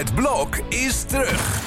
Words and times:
Het 0.00 0.14
blok 0.14 0.56
is 0.68 1.02
terug. 1.02 1.60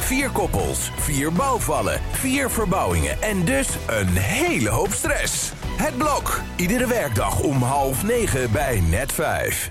Vier 0.00 0.30
koppels, 0.30 0.90
vier 0.96 1.32
bouwvallen, 1.32 2.00
vier 2.10 2.50
verbouwingen 2.50 3.22
en 3.22 3.44
dus 3.44 3.68
een 3.86 4.16
hele 4.16 4.68
hoop 4.68 4.92
stress. 4.92 5.52
Het 5.76 5.96
blok, 5.96 6.40
iedere 6.56 6.86
werkdag 6.86 7.40
om 7.40 7.62
half 7.62 8.02
negen 8.02 8.52
bij 8.52 8.82
net 8.88 9.12
vijf. 9.12 9.70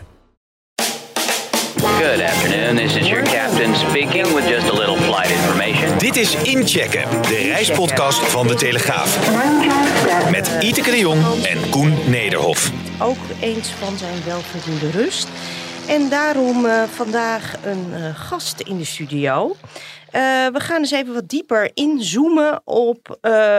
Good 1.78 2.22
afternoon, 2.22 2.76
this 2.76 2.96
is 2.96 3.08
your 3.08 3.24
captain 3.24 3.76
speaking 3.76 4.34
with 4.34 4.48
just 4.48 4.70
a 4.70 4.74
little 4.74 4.98
flight 4.98 5.30
information. 5.30 5.98
Dit 5.98 6.16
is 6.16 6.36
Inchecken, 6.36 7.22
de 7.22 7.38
reispodcast 7.38 8.20
van 8.20 8.48
De 8.48 8.56
Telegraaf. 8.56 9.32
Met 10.32 10.58
Iteke 10.60 10.92
de 10.92 11.00
Jong 11.00 11.46
en 11.46 11.70
Koen 11.70 11.94
Nederhof. 12.10 12.72
ook 13.00 13.18
eens 13.40 13.70
van 13.70 13.98
zijn 13.98 14.24
welverdiende 14.26 14.92
rust. 14.92 15.28
En 15.88 16.10
daarom 16.10 16.66
eh, 16.66 16.84
vandaag 16.84 17.66
een 17.66 17.94
eh, 17.94 18.16
gast 18.16 18.60
in 18.60 18.78
de 18.78 18.86
studio. 18.86 19.56
Eh, 20.12 20.22
we 20.48 20.60
gaan 20.60 20.78
eens 20.78 20.92
even 20.92 21.14
wat 21.14 21.30
dieper 21.30 21.72
inzoomen 21.74 22.62
op 22.64 23.18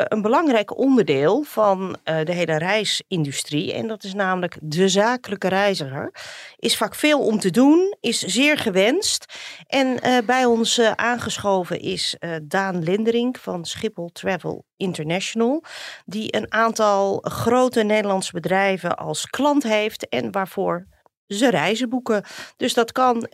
een 0.08 0.22
belangrijk 0.22 0.78
onderdeel 0.78 1.42
van 1.42 1.96
de 2.04 2.32
hele 2.32 2.58
reisindustrie. 2.58 3.72
En 3.72 3.88
dat 3.88 4.04
is 4.04 4.14
namelijk 4.14 4.56
de 4.62 4.88
zakelijke 4.88 5.48
reiziger. 5.48 6.12
Is 6.56 6.76
vaak 6.76 6.94
veel 6.94 7.20
om 7.20 7.38
te 7.38 7.50
doen, 7.50 7.96
is 8.00 8.18
zeer 8.18 8.58
gewenst. 8.58 9.24
En 9.66 9.96
bij 10.26 10.44
ons 10.44 10.80
aangeschoven 10.80 11.80
is 11.80 12.16
Daan 12.42 12.82
Linderink 12.82 13.38
van 13.38 13.64
Schiphol 13.64 14.10
Travel 14.12 14.64
International. 14.76 15.64
Die 16.04 16.36
een 16.36 16.52
aantal 16.52 17.18
grote 17.22 17.82
Nederlandse 17.82 18.32
bedrijven 18.32 18.96
als 18.96 19.26
klant 19.26 19.62
heeft 19.62 20.08
en 20.08 20.32
waarvoor 20.32 20.86
ze 21.28 21.50
reizen 21.50 21.88
boeken. 21.88 22.24
Dus 22.56 22.74
dat 22.74 22.92
kan 22.92 23.26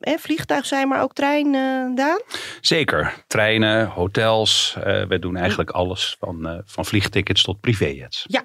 hè, 0.00 0.18
vliegtuig 0.18 0.66
zijn, 0.66 0.88
maar 0.88 1.02
ook 1.02 1.12
trein, 1.14 1.46
eh, 1.54 1.94
Daan? 1.94 2.20
Zeker. 2.60 3.14
Treinen, 3.26 3.86
hotels. 3.86 4.76
eh, 4.84 5.04
we 5.06 5.18
doen 5.18 5.36
eigenlijk 5.36 5.70
alles 5.70 6.16
van, 6.20 6.48
eh, 6.48 6.58
van 6.64 6.84
vliegtickets 6.84 7.42
tot 7.42 7.60
privéjets. 7.60 8.24
Ja, 8.26 8.44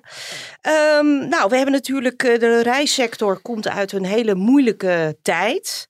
Ehm, 0.62 1.28
nou, 1.28 1.50
we 1.50 1.56
hebben 1.56 1.74
natuurlijk 1.74 2.20
de 2.20 2.62
reissector 2.64 3.42
komt 3.42 3.68
uit 3.68 3.92
een 3.92 4.06
hele 4.06 4.36
moeilijke 4.36 5.18
tijd. 5.22 5.88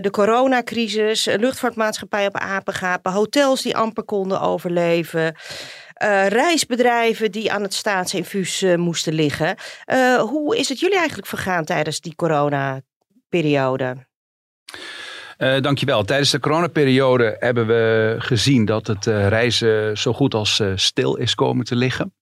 De 0.00 0.08
coronacrisis, 0.10 1.24
luchtvaartmaatschappij 1.24 2.26
op 2.26 2.36
apengapen, 2.36 3.12
hotels 3.12 3.62
die 3.62 3.76
amper 3.76 4.04
konden 4.04 4.40
overleven. 4.40 5.34
Eh, 6.00 6.26
reisbedrijven 6.26 7.32
die 7.32 7.52
aan 7.52 7.62
het 7.62 7.74
staatsinfuus 7.74 8.62
eh, 8.62 8.76
moesten 8.76 9.12
liggen. 9.12 9.56
Eh, 9.84 10.16
hoe 10.16 10.56
is 10.56 10.68
het 10.68 10.80
jullie 10.80 10.98
eigenlijk 10.98 11.28
vergaan 11.28 11.64
tijdens 11.64 12.00
die 12.00 12.14
coronaperiode? 12.14 14.06
Eh 15.36 15.60
dankjewel. 15.60 16.04
Tijdens 16.04 16.30
de 16.30 16.40
coronaperiode 16.40 17.36
hebben 17.38 17.66
we 17.66 18.14
gezien 18.18 18.64
dat 18.64 18.86
het 18.86 19.06
reizen 19.06 19.98
zo 19.98 20.12
goed 20.12 20.34
als 20.34 20.62
stil 20.74 21.16
is 21.16 21.34
komen 21.34 21.64
te 21.64 21.76
liggen. 21.76 22.14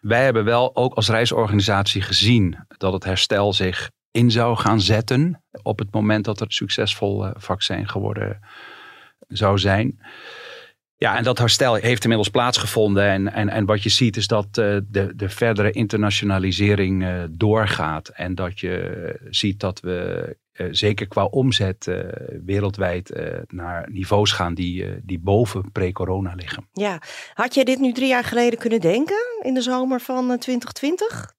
Wij 0.00 0.24
hebben 0.24 0.44
wel 0.44 0.76
ook 0.76 0.94
als 0.94 1.08
reisorganisatie 1.08 2.02
gezien 2.02 2.66
dat 2.68 2.92
het 2.92 3.04
herstel 3.04 3.52
zich 3.52 3.90
in 4.10 4.30
zou 4.30 4.56
gaan 4.56 4.80
zetten 4.80 5.44
op 5.62 5.78
het 5.78 5.92
moment 5.92 6.24
dat 6.24 6.40
een 6.40 6.50
succesvol 6.50 7.26
vaccin 7.36 7.88
geworden 7.88 8.40
zou 9.28 9.58
zijn. 9.58 10.00
Ja, 10.98 11.16
en 11.16 11.24
dat 11.24 11.38
herstel 11.38 11.74
heeft 11.74 12.02
inmiddels 12.02 12.30
plaatsgevonden. 12.30 13.04
En, 13.04 13.32
en, 13.32 13.48
en 13.48 13.64
wat 13.64 13.82
je 13.82 13.88
ziet 13.88 14.16
is 14.16 14.26
dat 14.26 14.46
eh, 14.46 14.76
de, 14.88 15.12
de 15.16 15.28
verdere 15.28 15.70
internationalisering 15.70 17.04
eh, 17.04 17.22
doorgaat. 17.30 18.08
En 18.08 18.34
dat 18.34 18.60
je 18.60 19.14
ziet 19.30 19.60
dat 19.60 19.80
we 19.80 20.36
eh, 20.56 20.66
zeker 20.70 21.08
qua 21.08 21.24
omzet 21.24 21.86
eh, 21.86 21.98
wereldwijd 22.44 23.10
eh, 23.10 23.38
naar 23.46 23.88
niveaus 23.90 24.32
gaan 24.32 24.54
die, 24.54 24.84
eh, 24.84 24.90
die 25.02 25.18
boven 25.18 25.72
pre-corona 25.72 26.32
liggen. 26.34 26.68
Ja, 26.72 27.00
had 27.34 27.54
jij 27.54 27.64
dit 27.64 27.78
nu 27.78 27.92
drie 27.92 28.08
jaar 28.08 28.24
geleden 28.24 28.58
kunnen 28.58 28.80
denken 28.80 29.40
in 29.42 29.54
de 29.54 29.62
zomer 29.62 30.00
van 30.00 30.30
eh, 30.30 30.38
2020? 30.38 31.34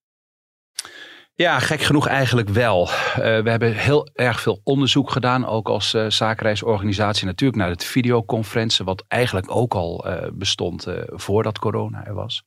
Ja, 1.38 1.60
gek 1.60 1.82
genoeg 1.82 2.08
eigenlijk 2.08 2.50
wel. 2.50 2.90
Eh, 2.90 3.16
we 3.16 3.50
hebben 3.50 3.74
heel 3.74 4.10
erg 4.14 4.42
veel 4.42 4.62
onderzoek 4.64 5.12
gedaan, 5.12 5.46
ook 5.46 5.70
als 5.70 5.94
uh, 5.94 6.06
zakenreisorganisatie 6.10 7.26
natuurlijk 7.26 7.60
naar 7.60 7.70
het 7.70 7.84
videoconferentie, 7.84 8.86
wat 8.86 9.06
eigenlijk 9.08 9.56
ook 9.56 9.74
al 9.74 10.08
uh, 10.08 10.28
bestond 10.34 10.88
voordat 11.08 11.60
corona 11.60 12.06
er 12.06 12.14
was. 12.14 12.44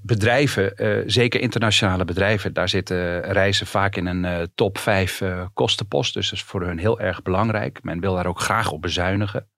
Bedrijven, 0.00 0.72
zeker 1.06 1.40
internationale 1.40 2.04
bedrijven, 2.04 2.52
daar 2.52 2.68
zitten 2.68 3.20
reizen 3.20 3.66
vaak 3.66 3.96
in 3.96 4.06
een 4.06 4.50
top 4.54 4.78
5 4.78 5.20
uh, 5.20 5.44
kostenpost. 5.54 6.14
Dus 6.14 6.30
dat 6.30 6.38
is 6.38 6.44
voor 6.44 6.62
hun 6.62 6.78
heel 6.78 7.00
erg 7.00 7.22
belangrijk. 7.22 7.82
Men 7.82 8.00
wil 8.00 8.14
daar 8.14 8.26
ook 8.26 8.40
graag 8.40 8.70
op 8.70 8.82
bezuinigen. 8.82 9.48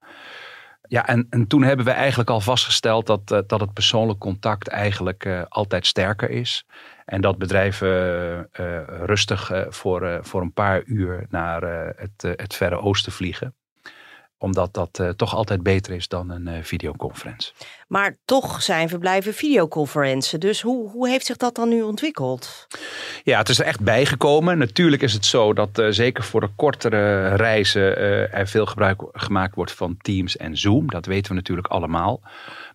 Ja, 0.87 1.07
en, 1.07 1.27
en 1.29 1.47
toen 1.47 1.63
hebben 1.63 1.85
we 1.85 1.91
eigenlijk 1.91 2.29
al 2.29 2.41
vastgesteld 2.41 3.05
dat, 3.07 3.31
uh, 3.31 3.39
dat 3.47 3.59
het 3.59 3.73
persoonlijk 3.73 4.19
contact 4.19 4.67
eigenlijk 4.67 5.25
uh, 5.25 5.41
altijd 5.49 5.85
sterker 5.85 6.29
is. 6.29 6.65
En 7.05 7.21
dat 7.21 7.37
bedrijven 7.37 7.87
uh, 8.59 8.81
rustig 8.87 9.51
voor, 9.69 10.19
voor 10.21 10.41
een 10.41 10.53
paar 10.53 10.83
uur 10.83 11.25
naar 11.29 11.61
het, 11.95 12.21
het 12.21 12.55
Verre 12.55 12.79
Oosten 12.79 13.11
vliegen 13.11 13.55
omdat 14.45 14.73
dat 14.73 14.99
uh, 15.01 15.09
toch 15.09 15.35
altijd 15.35 15.63
beter 15.63 15.93
is 15.93 16.07
dan 16.07 16.29
een 16.29 16.47
uh, 16.47 16.63
videoconferentie. 16.63 17.53
Maar 17.87 18.17
toch 18.25 18.61
zijn 18.61 18.89
verblijven 18.89 19.33
videoconferenties. 19.33 20.39
Dus 20.39 20.61
hoe, 20.61 20.89
hoe 20.89 21.09
heeft 21.09 21.25
zich 21.25 21.37
dat 21.37 21.55
dan 21.55 21.69
nu 21.69 21.81
ontwikkeld? 21.81 22.67
Ja, 23.23 23.37
het 23.37 23.49
is 23.49 23.59
er 23.59 23.65
echt 23.65 23.79
bijgekomen. 23.79 24.57
Natuurlijk 24.57 25.01
is 25.01 25.13
het 25.13 25.25
zo 25.25 25.53
dat 25.53 25.79
uh, 25.79 25.87
zeker 25.89 26.23
voor 26.23 26.41
de 26.41 26.49
kortere 26.55 27.35
reizen 27.35 27.97
er 28.31 28.47
veel 28.47 28.65
gebruik 28.65 29.01
gemaakt 29.11 29.55
wordt 29.55 29.71
van 29.71 29.97
Teams 29.97 30.37
en 30.37 30.57
Zoom. 30.57 30.89
Dat 30.89 31.05
weten 31.05 31.29
we 31.29 31.37
natuurlijk 31.37 31.67
allemaal. 31.67 32.21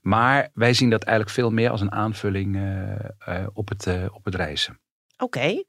Maar 0.03 0.49
wij 0.55 0.75
zien 0.75 0.91
dat 0.91 1.03
eigenlijk 1.03 1.37
veel 1.37 1.51
meer 1.51 1.71
als 1.71 1.81
een 1.81 1.93
aanvulling 1.93 2.59
op, 3.53 3.69
het, 3.69 3.87
op 4.13 4.25
het 4.25 4.35
reizen. 4.35 4.81
Oké. 5.19 5.25
Okay. 5.39 5.65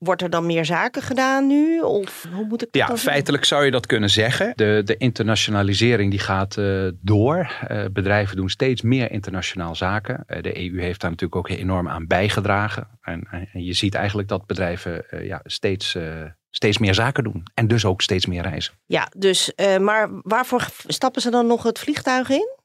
Wordt 0.00 0.22
er 0.22 0.30
dan 0.30 0.46
meer 0.46 0.64
zaken 0.64 1.02
gedaan 1.02 1.46
nu? 1.46 1.80
Of 1.80 2.26
hoe 2.32 2.46
moet 2.46 2.62
ik 2.62 2.72
dat 2.72 2.88
Ja, 2.88 2.96
feitelijk 2.96 3.44
zou 3.44 3.64
je 3.64 3.70
dat 3.70 3.86
kunnen 3.86 4.10
zeggen. 4.10 4.52
De, 4.56 4.82
de 4.84 4.96
internationalisering 4.96 6.10
die 6.10 6.20
gaat 6.20 6.56
uh, 6.56 6.88
door. 7.00 7.52
Uh, 7.70 7.84
bedrijven 7.92 8.36
doen 8.36 8.50
steeds 8.50 8.82
meer 8.82 9.10
internationaal 9.10 9.74
zaken. 9.74 10.24
Uh, 10.26 10.42
de 10.42 10.56
EU 10.56 10.80
heeft 10.80 11.00
daar 11.00 11.10
natuurlijk 11.10 11.36
ook 11.36 11.58
enorm 11.58 11.88
aan 11.88 12.06
bijgedragen. 12.06 12.88
En, 13.00 13.28
en 13.30 13.64
je 13.64 13.72
ziet 13.72 13.94
eigenlijk 13.94 14.28
dat 14.28 14.46
bedrijven 14.46 15.04
ja, 15.22 15.40
steeds, 15.44 15.96
steeds 16.50 16.78
meer 16.78 16.94
zaken 16.94 17.24
doen. 17.24 17.42
En 17.54 17.68
dus 17.68 17.84
ook 17.84 18.02
steeds 18.02 18.26
meer 18.26 18.42
reizen. 18.42 18.74
Ja, 18.86 19.08
dus, 19.16 19.52
maar 19.80 20.08
waarvoor 20.22 20.68
stappen 20.86 21.22
ze 21.22 21.30
dan 21.30 21.46
nog 21.46 21.62
het 21.62 21.78
vliegtuig 21.78 22.28
in? 22.28 22.58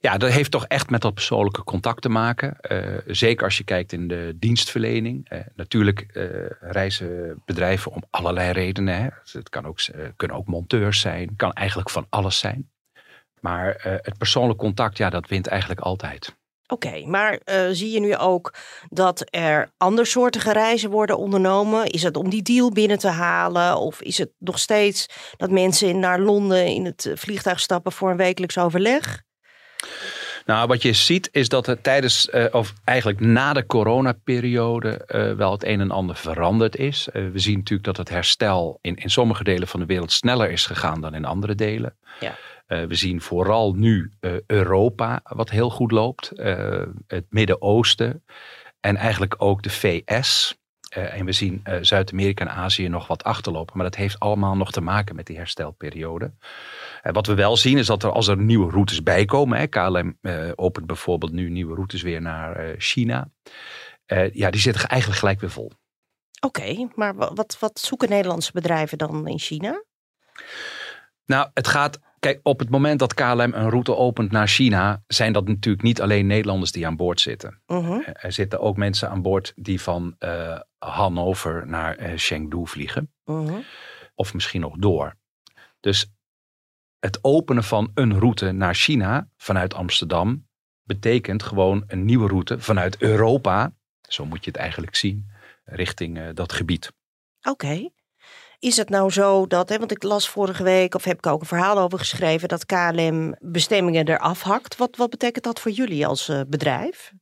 Ja, 0.00 0.16
dat 0.16 0.30
heeft 0.30 0.50
toch 0.50 0.66
echt 0.66 0.90
met 0.90 1.00
dat 1.00 1.14
persoonlijke 1.14 1.64
contact 1.64 2.02
te 2.02 2.08
maken. 2.08 2.56
Uh, 2.70 2.98
zeker 3.06 3.44
als 3.44 3.58
je 3.58 3.64
kijkt 3.64 3.92
in 3.92 4.08
de 4.08 4.36
dienstverlening. 4.36 5.32
Uh, 5.32 5.38
natuurlijk 5.54 6.06
uh, 6.12 6.24
reizen 6.60 7.42
bedrijven 7.44 7.92
om 7.92 8.02
allerlei 8.10 8.52
redenen. 8.52 9.02
Hè. 9.02 9.08
Het 9.32 9.48
kan 9.48 9.66
ook, 9.66 9.78
kunnen 10.16 10.36
ook 10.36 10.46
monteurs 10.46 11.00
zijn. 11.00 11.36
kan 11.36 11.52
eigenlijk 11.52 11.90
van 11.90 12.06
alles 12.08 12.38
zijn. 12.38 12.70
Maar 13.40 13.74
het 14.02 14.18
persoonlijk 14.18 14.58
contact, 14.58 14.96
ja, 14.96 15.10
dat 15.10 15.28
wint 15.28 15.46
eigenlijk 15.46 15.80
altijd. 15.80 16.36
Oké, 16.68 17.06
maar 17.06 17.40
zie 17.70 17.90
je 17.90 18.00
nu 18.00 18.16
ook 18.16 18.54
dat 18.88 19.26
er 19.30 19.70
andersoortige 19.76 20.52
reizen 20.52 20.90
worden 20.90 21.18
ondernomen? 21.18 21.86
Is 21.86 22.02
het 22.02 22.16
om 22.16 22.30
die 22.30 22.42
deal 22.42 22.70
binnen 22.70 22.98
te 22.98 23.08
halen? 23.08 23.78
Of 23.78 24.02
is 24.02 24.18
het 24.18 24.30
nog 24.38 24.58
steeds 24.58 25.06
dat 25.36 25.50
mensen 25.50 25.98
naar 25.98 26.20
Londen 26.20 26.66
in 26.66 26.84
het 26.84 27.10
vliegtuig 27.14 27.60
stappen 27.60 27.92
voor 27.92 28.10
een 28.10 28.16
wekelijks 28.16 28.58
overleg? 28.58 29.24
Nou, 30.46 30.66
wat 30.66 30.82
je 30.82 30.92
ziet 30.92 31.28
is 31.32 31.48
dat 31.48 31.66
er 31.66 31.80
tijdens, 31.80 32.28
uh, 32.28 32.44
of 32.50 32.72
eigenlijk 32.84 33.20
na 33.20 33.52
de 33.52 33.66
coronaperiode, 33.66 35.08
uh, 35.08 35.32
wel 35.32 35.52
het 35.52 35.64
een 35.64 35.80
en 35.80 35.90
ander 35.90 36.16
veranderd 36.16 36.76
is. 36.76 37.08
Uh, 37.12 37.30
we 37.30 37.38
zien 37.38 37.56
natuurlijk 37.56 37.84
dat 37.84 37.96
het 37.96 38.08
herstel 38.08 38.78
in, 38.80 38.96
in 38.96 39.10
sommige 39.10 39.44
delen 39.44 39.68
van 39.68 39.80
de 39.80 39.86
wereld 39.86 40.12
sneller 40.12 40.50
is 40.50 40.66
gegaan 40.66 41.00
dan 41.00 41.14
in 41.14 41.24
andere 41.24 41.54
delen. 41.54 41.96
Ja. 42.20 42.36
we 42.66 42.94
zien 42.94 43.20
vooral 43.20 43.72
nu 43.72 44.12
Europa 44.46 45.20
wat 45.22 45.50
heel 45.50 45.70
goed 45.70 45.90
loopt, 45.90 46.32
het 47.06 47.24
Midden-Oosten 47.28 48.24
en 48.80 48.96
eigenlijk 48.96 49.34
ook 49.38 49.62
de 49.62 49.70
VS. 49.70 50.56
Uh, 50.96 51.18
en 51.18 51.24
we 51.24 51.32
zien 51.32 51.62
uh, 51.68 51.74
Zuid-Amerika 51.80 52.44
en 52.44 52.50
Azië 52.50 52.88
nog 52.88 53.06
wat 53.06 53.24
achterlopen. 53.24 53.76
Maar 53.76 53.84
dat 53.84 53.96
heeft 53.96 54.18
allemaal 54.18 54.56
nog 54.56 54.72
te 54.72 54.80
maken 54.80 55.16
met 55.16 55.26
die 55.26 55.36
herstelperiode. 55.36 56.32
Uh, 57.06 57.12
wat 57.12 57.26
we 57.26 57.34
wel 57.34 57.56
zien 57.56 57.78
is 57.78 57.86
dat 57.86 58.02
er 58.02 58.12
als 58.12 58.28
er 58.28 58.36
nieuwe 58.36 58.70
routes 58.70 59.02
bijkomen. 59.02 59.58
Hè, 59.58 59.66
KLM 59.66 60.18
opent 60.54 60.86
bijvoorbeeld 60.86 61.32
nu 61.32 61.50
nieuwe 61.50 61.74
routes 61.74 62.02
weer 62.02 62.20
naar 62.20 62.74
China. 62.78 63.30
ja, 64.32 64.50
die 64.50 64.60
zitten 64.60 64.88
eigenlijk 64.88 65.20
gelijk 65.20 65.40
weer 65.40 65.50
vol. 65.50 65.72
Oké, 66.40 66.60
okay, 66.60 66.88
maar 66.94 67.14
wat, 67.14 67.56
wat 67.60 67.78
zoeken 67.80 68.08
Nederlandse 68.08 68.52
bedrijven 68.52 68.98
dan 68.98 69.28
in 69.28 69.38
China? 69.38 69.84
Nou, 71.24 71.50
het 71.54 71.68
gaat 71.68 71.98
Kijk, 72.26 72.40
op 72.42 72.58
het 72.58 72.70
moment 72.70 72.98
dat 72.98 73.14
KLM 73.14 73.52
een 73.52 73.70
route 73.70 73.96
opent 73.96 74.30
naar 74.30 74.48
China, 74.48 75.02
zijn 75.06 75.32
dat 75.32 75.48
natuurlijk 75.48 75.84
niet 75.84 76.00
alleen 76.00 76.26
Nederlanders 76.26 76.72
die 76.72 76.86
aan 76.86 76.96
boord 76.96 77.20
zitten. 77.20 77.62
Mhm. 77.66 78.00
Er 78.12 78.32
zitten 78.32 78.60
ook 78.60 78.76
mensen 78.76 79.10
aan 79.10 79.22
boord 79.22 79.52
die 79.56 79.80
van 79.80 80.14
eh, 80.18 80.60
Hannover 80.78 81.66
naar 81.66 81.96
eh, 81.96 82.12
Chengdu 82.16 82.66
vliegen. 82.66 83.12
Mhm. 83.24 83.54
Of 84.14 84.34
misschien 84.34 84.60
nog 84.60 84.76
door. 84.76 85.14
Dus 85.80 86.12
het 86.98 87.18
openen 87.22 87.64
van 87.64 87.90
een 87.94 88.18
route 88.18 88.52
naar 88.52 88.74
China 88.74 89.28
vanuit 89.36 89.74
Amsterdam 89.74 90.46
betekent 90.82 91.42
gewoon 91.42 91.84
een 91.86 92.04
nieuwe 92.04 92.28
route 92.28 92.60
vanuit 92.60 93.02
Europa. 93.02 93.72
Zo 94.00 94.24
moet 94.24 94.44
je 94.44 94.50
het 94.50 94.60
eigenlijk 94.60 94.96
zien, 94.96 95.30
richting 95.64 96.18
eh, 96.18 96.28
dat 96.34 96.52
gebied. 96.52 96.92
Oké. 97.42 97.88
Is 98.58 98.76
het 98.76 98.88
nou 98.88 99.10
zo 99.10 99.46
dat, 99.46 99.68
hè, 99.68 99.78
want 99.78 99.90
ik 99.90 100.02
las 100.02 100.28
vorige 100.28 100.62
week, 100.62 100.94
of 100.94 101.04
heb 101.04 101.16
ik 101.16 101.26
ook 101.26 101.40
een 101.40 101.46
verhaal 101.46 101.78
over 101.78 101.98
geschreven, 101.98 102.48
dat 102.48 102.66
KLM 102.66 103.36
bestemmingen 103.40 104.08
eraf 104.08 104.42
hakt. 104.42 104.76
Wat, 104.76 104.96
wat 104.96 105.10
betekent 105.10 105.44
dat 105.44 105.60
voor 105.60 105.70
jullie 105.70 106.06
als 106.06 106.28
eh, 106.28 106.40
bedrijf? 106.46 107.12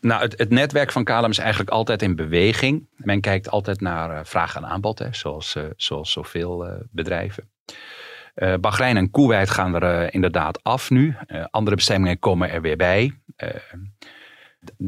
Nou, 0.00 0.22
het, 0.22 0.38
het 0.38 0.50
netwerk 0.50 0.92
van 0.92 1.04
KLM 1.04 1.30
is 1.30 1.38
eigenlijk 1.38 1.70
altijd 1.70 2.02
in 2.02 2.16
beweging. 2.16 2.88
Men 2.96 3.20
kijkt 3.20 3.50
altijd 3.50 3.80
naar 3.80 4.10
eh, 4.10 4.24
vraag 4.24 4.56
en 4.56 4.66
aanbod, 4.66 4.98
hè, 4.98 5.08
zoals, 5.10 5.54
eh, 5.54 5.64
zoals 5.76 6.12
zoveel 6.12 6.86
bedrijven. 6.90 7.50
Eh 8.38 8.54
Bahrein 8.60 8.96
en 8.96 9.10
Kuwait 9.10 9.50
gaan 9.50 9.74
er 9.74 9.82
eh, 9.82 10.08
inderdaad 10.10 10.62
af 10.62 10.90
nu. 10.90 11.16
Eh, 11.26 11.44
andere 11.50 11.76
bestemmingen 11.76 12.18
komen 12.18 12.50
er 12.50 12.60
weer 12.60 12.76
bij. 12.76 13.12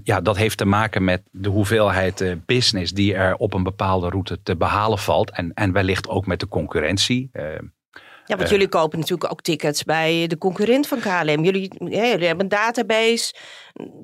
Ja, 0.04 0.20
dat 0.20 0.36
heeft 0.36 0.58
te 0.58 0.64
maken 0.64 1.04
met 1.04 1.22
de 1.30 1.48
hoeveelheid 1.48 2.36
business 2.46 2.92
die 2.92 3.14
er 3.14 3.36
op 3.36 3.54
een 3.54 3.62
bepaalde 3.62 4.08
route 4.08 4.42
te 4.42 4.56
behalen 4.56 4.98
valt. 4.98 5.30
En, 5.30 5.54
en 5.54 5.72
wellicht 5.72 6.08
ook 6.08 6.26
met 6.26 6.40
de 6.40 6.48
concurrentie. 6.48 7.30
Ja, 8.30 8.36
want 8.36 8.48
Eh. 8.48 8.54
jullie 8.54 8.68
kopen 8.68 8.98
natuurlijk 8.98 9.32
ook 9.32 9.40
tickets 9.42 9.84
bij 9.84 10.26
de 10.26 10.38
concurrent 10.38 10.86
van 10.86 10.98
KLM. 11.00 11.44
Jullie, 11.44 11.70
ja, 11.78 12.06
jullie 12.06 12.26
hebben 12.26 12.44
een 12.44 12.48
database. 12.48 13.34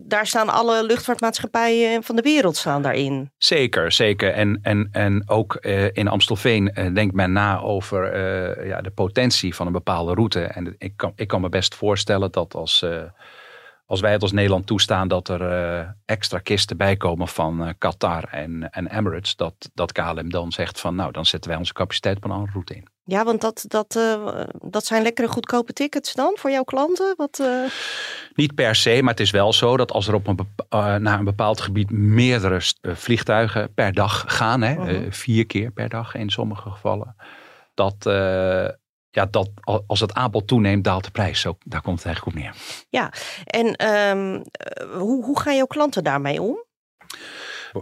Daar 0.06 0.26
staan 0.26 0.48
alle 0.48 0.84
luchtvaartmaatschappijen 0.84 2.02
van 2.02 2.16
de 2.16 2.22
wereld 2.22 2.56
staan 2.56 2.82
daarin. 2.82 3.30
Zeker, 3.38 3.92
zeker. 3.92 4.32
En, 4.32 4.58
en, 4.62 4.88
en 4.92 5.22
ook 5.28 5.54
eh, 5.54 5.84
in 5.92 6.08
Amstelveen 6.08 6.72
eh, 6.72 6.94
denkt 6.94 7.14
men 7.14 7.32
na 7.32 7.60
over 7.60 8.18
ja, 8.66 8.80
de 8.80 8.90
potentie 8.90 9.54
van 9.54 9.66
een 9.66 9.72
bepaalde 9.72 10.14
route. 10.14 10.42
En 10.42 10.74
ik 10.78 10.92
kan, 10.96 11.12
ik 11.16 11.28
kan 11.28 11.40
me 11.40 11.48
best 11.48 11.74
voorstellen 11.74 12.32
dat 12.32 12.54
als, 12.54 12.84
als 13.86 14.00
wij 14.00 14.12
het 14.12 14.22
als 14.22 14.32
Nederland 14.32 14.66
toestaan 14.66 15.08
dat 15.08 15.28
er 15.28 15.42
eh, 15.52 15.88
extra 16.04 16.38
kisten 16.38 16.76
bijkomen 16.76 17.28
van 17.28 17.64
eh, 17.66 17.72
Qatar 17.78 18.24
en, 18.30 18.70
en 18.70 18.86
Emirates, 18.96 19.36
dat, 19.36 19.54
dat 19.74 19.92
KLM 19.92 20.30
dan 20.30 20.52
zegt 20.52 20.80
van 20.80 20.94
nou, 20.94 21.12
dan 21.12 21.26
zetten 21.26 21.50
wij 21.50 21.58
onze 21.58 21.72
capaciteit 21.72 22.16
op 22.16 22.24
een 22.24 22.30
andere 22.30 22.52
route 22.52 22.74
in. 22.74 22.86
Ja, 23.04 23.24
want 23.24 23.40
dat, 23.40 23.64
dat, 23.68 23.96
eh, 23.96 24.40
dat 24.62 24.84
zijn 24.84 25.02
lekkere 25.02 25.28
goedkope 25.28 25.72
tickets 25.72 26.14
dan 26.14 26.36
voor 26.38 26.50
jouw 26.50 26.62
klanten? 26.64 27.14
Wat, 27.16 27.42
Niet 28.34 28.54
per 28.54 28.74
se, 28.74 28.98
maar 29.02 29.10
het 29.10 29.20
is 29.20 29.30
wel 29.30 29.52
zo 29.52 29.76
dat 29.76 29.92
als 29.92 30.08
er 30.08 30.14
op 30.14 30.26
een 30.26 30.36
bepa- 30.36 30.94
eh, 30.94 31.00
naar 31.00 31.18
een 31.18 31.24
bepaald 31.24 31.60
gebied 31.60 31.90
meerdere 31.90 32.60
vliegtuigen 32.82 33.74
per 33.74 33.92
dag 33.92 34.24
gaan, 34.26 34.62
hè, 34.62 34.74
Mhm. 34.74 35.10
vier 35.10 35.46
keer 35.46 35.70
per 35.70 35.88
dag 35.88 36.14
in 36.14 36.30
sommige 36.30 36.70
gevallen, 36.70 37.16
dat, 37.74 38.06
ja, 39.16 39.26
dat 39.26 39.50
al- 39.60 39.84
als 39.86 40.00
het 40.00 40.14
aanbod 40.14 40.46
toeneemt, 40.46 40.84
daalt 40.84 41.04
de 41.04 41.10
prijs. 41.10 41.40
Zo, 41.40 41.58
daar 41.64 41.80
komt 41.82 41.96
het 41.96 42.06
eigenlijk 42.06 42.36
op 42.36 42.42
neer. 42.42 42.54
En 43.44 43.74
ehm, 43.76 44.42
eh, 44.52 44.90
hoe, 44.98 45.24
hoe 45.24 45.40
gaan 45.40 45.56
jouw 45.56 45.66
klanten 45.66 46.04
daarmee 46.04 46.42
om? 46.42 46.64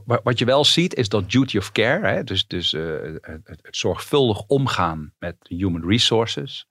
Wa- 0.04 0.20
Wat 0.22 0.38
je 0.38 0.44
wel 0.44 0.64
ziet 0.64 0.94
is 0.94 1.08
dat 1.08 1.30
duty 1.30 1.56
of 1.58 1.72
care, 1.72 2.06
hè, 2.08 2.24
dus, 2.24 2.46
dus 2.46 2.72
eh, 2.72 2.82
het, 3.20 3.68
zorgvuldig 3.70 4.42
omgaan 4.46 5.12
met 5.18 5.36
human 5.48 5.88
resources. 5.88 6.68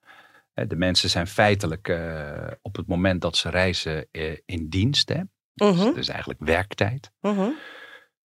Hè, 0.54 0.68
De 0.68 0.76
mensen 0.76 1.10
zijn 1.10 1.28
feitelijk 1.28 1.88
eh, 1.88 2.48
op 2.62 2.76
het 2.76 2.88
moment 2.88 3.22
dat 3.22 3.38
ze 3.38 3.50
reizen 3.50 4.08
in 4.46 4.70
dienst. 4.70 5.10
Hè. 5.10 5.20
Mhm, 5.54 5.94
Dus 5.94 6.08
eigenlijk 6.08 6.40
werktijd. 6.44 7.12
mhm. 7.22 7.50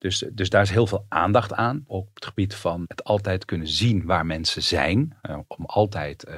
Dus, 0.04 0.24
dus 0.32 0.50
daar 0.50 0.62
is 0.62 0.70
heel 0.70 0.88
veel 0.88 1.06
aandacht 1.10 1.54
aan. 1.54 1.84
Ook 1.88 2.08
op 2.08 2.16
het 2.16 2.26
gebied 2.26 2.56
van 2.56 2.86
het 2.88 3.04
altijd 3.04 3.46
kunnen 3.46 3.68
zien 3.68 4.06
waar 4.06 4.26
mensen 4.26 4.64
zijn. 4.64 5.18
eh, 5.22 5.40
om 5.48 5.66
altijd 5.66 6.24
eh, 6.24 6.38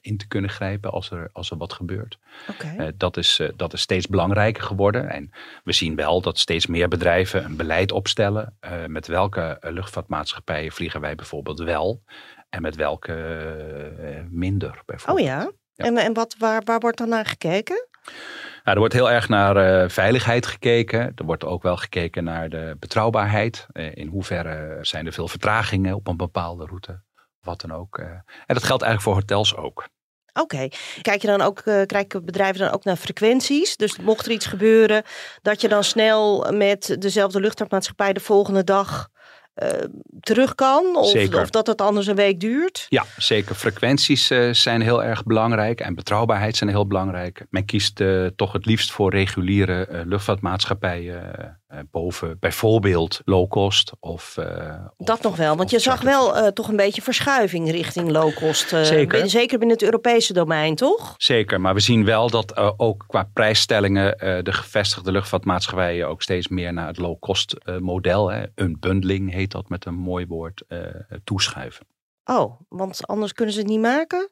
in 0.00 0.16
te 0.16 0.28
kunnen 0.28 0.50
grijpen 0.50 0.90
als 0.90 1.10
er, 1.10 1.30
als 1.32 1.50
er 1.50 1.56
wat 1.56 1.72
gebeurt. 1.72 2.18
Eh, 2.58 2.86
dat, 2.96 3.16
is, 3.16 3.40
dat 3.56 3.72
is 3.72 3.80
steeds 3.80 4.06
belangrijker 4.06 4.62
geworden. 4.62 5.10
En 5.10 5.30
we 5.64 5.72
zien 5.72 5.94
wel 5.94 6.20
dat 6.20 6.38
steeds 6.38 6.66
meer 6.66 6.88
bedrijven 6.88 7.44
een 7.44 7.56
beleid 7.56 7.92
opstellen. 7.92 8.58
met 8.86 9.06
welke 9.06 9.58
luchtvaartmaatschappijen 9.60 10.72
vliegen 10.72 11.00
wij 11.00 11.14
bijvoorbeeld 11.14 11.58
wel. 11.58 12.02
En 12.48 12.62
met 12.62 12.76
welke 12.76 13.12
minder 14.30 14.70
Oh 14.70 14.80
bijvoorbeeld. 14.86 15.26
ja? 15.26 15.50
Ja. 15.74 15.84
En, 15.84 15.96
en 15.96 16.12
wat, 16.12 16.36
waar, 16.38 16.62
waar 16.64 16.80
wordt 16.80 16.98
dan 16.98 17.08
naar 17.08 17.26
gekeken? 17.26 17.88
Nou, 18.70 18.82
er 18.82 18.88
wordt 18.88 19.04
heel 19.04 19.16
erg 19.16 19.28
naar 19.28 19.56
eh, 19.56 19.88
veiligheid 19.88 20.46
gekeken. 20.46 21.00
Er 21.14 21.24
wordt 21.24 21.44
ook 21.44 21.62
wel 21.62 21.76
gekeken 21.76 22.24
naar 22.24 22.48
de 22.48 22.76
betrouwbaarheid. 22.78 23.66
Eh, 23.72 23.96
in 23.96 24.06
hoeverre 24.06 24.78
zijn 24.80 25.06
er 25.06 25.12
veel 25.12 25.28
vertragingen 25.28 25.94
op 25.94 26.06
een 26.08 26.16
bepaalde 26.16 26.64
route. 26.64 27.02
Wat 27.40 27.60
dan 27.60 27.72
ook. 27.72 27.98
eh. 27.98 28.06
En 28.06 28.54
dat 28.54 28.62
geldt 28.64 28.82
eigenlijk 28.82 29.02
voor 29.02 29.14
hotels 29.14 29.56
ook. 29.56 29.88
Oké. 30.32 30.68
Kijk 31.02 31.20
je 31.20 31.26
dan 31.26 31.40
ook, 31.40 31.62
kijken 31.86 32.24
bedrijven 32.24 32.60
dan 32.60 32.70
ook 32.70 32.84
naar 32.84 32.96
frequenties? 32.96 33.76
Dus 33.76 33.98
mocht 33.98 34.26
er 34.26 34.32
iets 34.32 34.46
gebeuren, 34.46 35.02
dat 35.42 35.60
je 35.60 35.68
dan 35.68 35.84
snel 35.84 36.52
met 36.52 36.96
dezelfde 36.98 37.40
luchtvaartmaatschappij 37.40 38.12
de 38.12 38.20
volgende 38.20 38.64
dag 38.64 39.08
terug 40.20 40.54
kan? 40.54 40.96
Of, 40.96 41.34
of 41.34 41.50
dat 41.50 41.66
het 41.66 41.80
anders 41.80 42.06
een 42.06 42.14
week 42.14 42.40
duurt? 42.40 42.86
Ja, 42.88 43.04
zeker. 43.16 43.54
Frequenties 43.54 44.30
eh, 44.30 44.52
zijn 44.52 44.80
heel 44.80 45.04
erg 45.04 45.24
belangrijk. 45.24 45.80
En 45.80 45.94
betrouwbaarheid 45.94 46.56
zijn 46.56 46.70
heel 46.70 46.86
belangrijk. 46.86 47.46
Men 47.50 47.64
kiest 47.64 48.00
eh, 48.00 48.26
toch 48.26 48.52
het 48.52 48.66
liefst 48.66 48.92
voor 48.92 49.10
reguliere 49.10 49.86
eh, 49.86 50.00
luchtvaartmaatschappijen. 50.04 51.59
Eh, 51.70 51.78
boven 51.90 52.36
bijvoorbeeld 52.40 53.20
low 53.24 53.48
cost. 53.48 53.92
Of, 54.00 54.36
eh, 54.36 54.84
of- 54.96 55.06
Dat 55.06 55.22
nog 55.22 55.36
wel, 55.36 55.56
want 55.56 55.70
je 55.70 55.78
zag 55.78 56.00
wel 56.00 56.36
eh, 56.36 56.46
toch 56.46 56.68
een 56.68 56.76
beetje 56.76 57.02
verschuiving 57.02 57.70
richting 57.70 58.10
low 58.10 58.34
cost. 58.34 58.68
Zeker. 58.68 59.06
binnen- 59.06 59.30
zeker 59.30 59.58
binnen 59.58 59.76
het 59.76 59.84
Europese 59.86 60.32
domein, 60.32 60.74
toch? 60.74 61.14
Zeker, 61.16 61.60
maar 61.60 61.74
we 61.74 61.80
zien 61.80 62.04
wel 62.04 62.30
dat 62.30 62.56
ook 62.78 63.04
qua 63.06 63.28
prijsstellingen 63.32 64.18
de 64.44 64.52
gevestigde 64.52 65.12
luchtvaartmaatschappijen 65.12 66.08
ook 66.08 66.22
steeds 66.22 66.48
meer 66.48 66.72
naar 66.72 66.86
het 66.86 66.98
low-cost 66.98 67.52
eh, 67.52 67.76
model, 67.78 68.28
hè, 68.30 68.44
unbundling 68.54 69.32
heet 69.32 69.50
dat 69.50 69.68
met 69.68 69.84
een 69.84 69.94
mooi 69.94 70.26
woord, 70.26 70.62
toeschuiven. 71.24 71.86
Oh, 72.24 72.60
want 72.68 73.06
anders 73.06 73.32
kunnen 73.32 73.54
ze 73.54 73.60
het 73.60 73.68
niet 73.68 73.80
maken? 73.80 74.30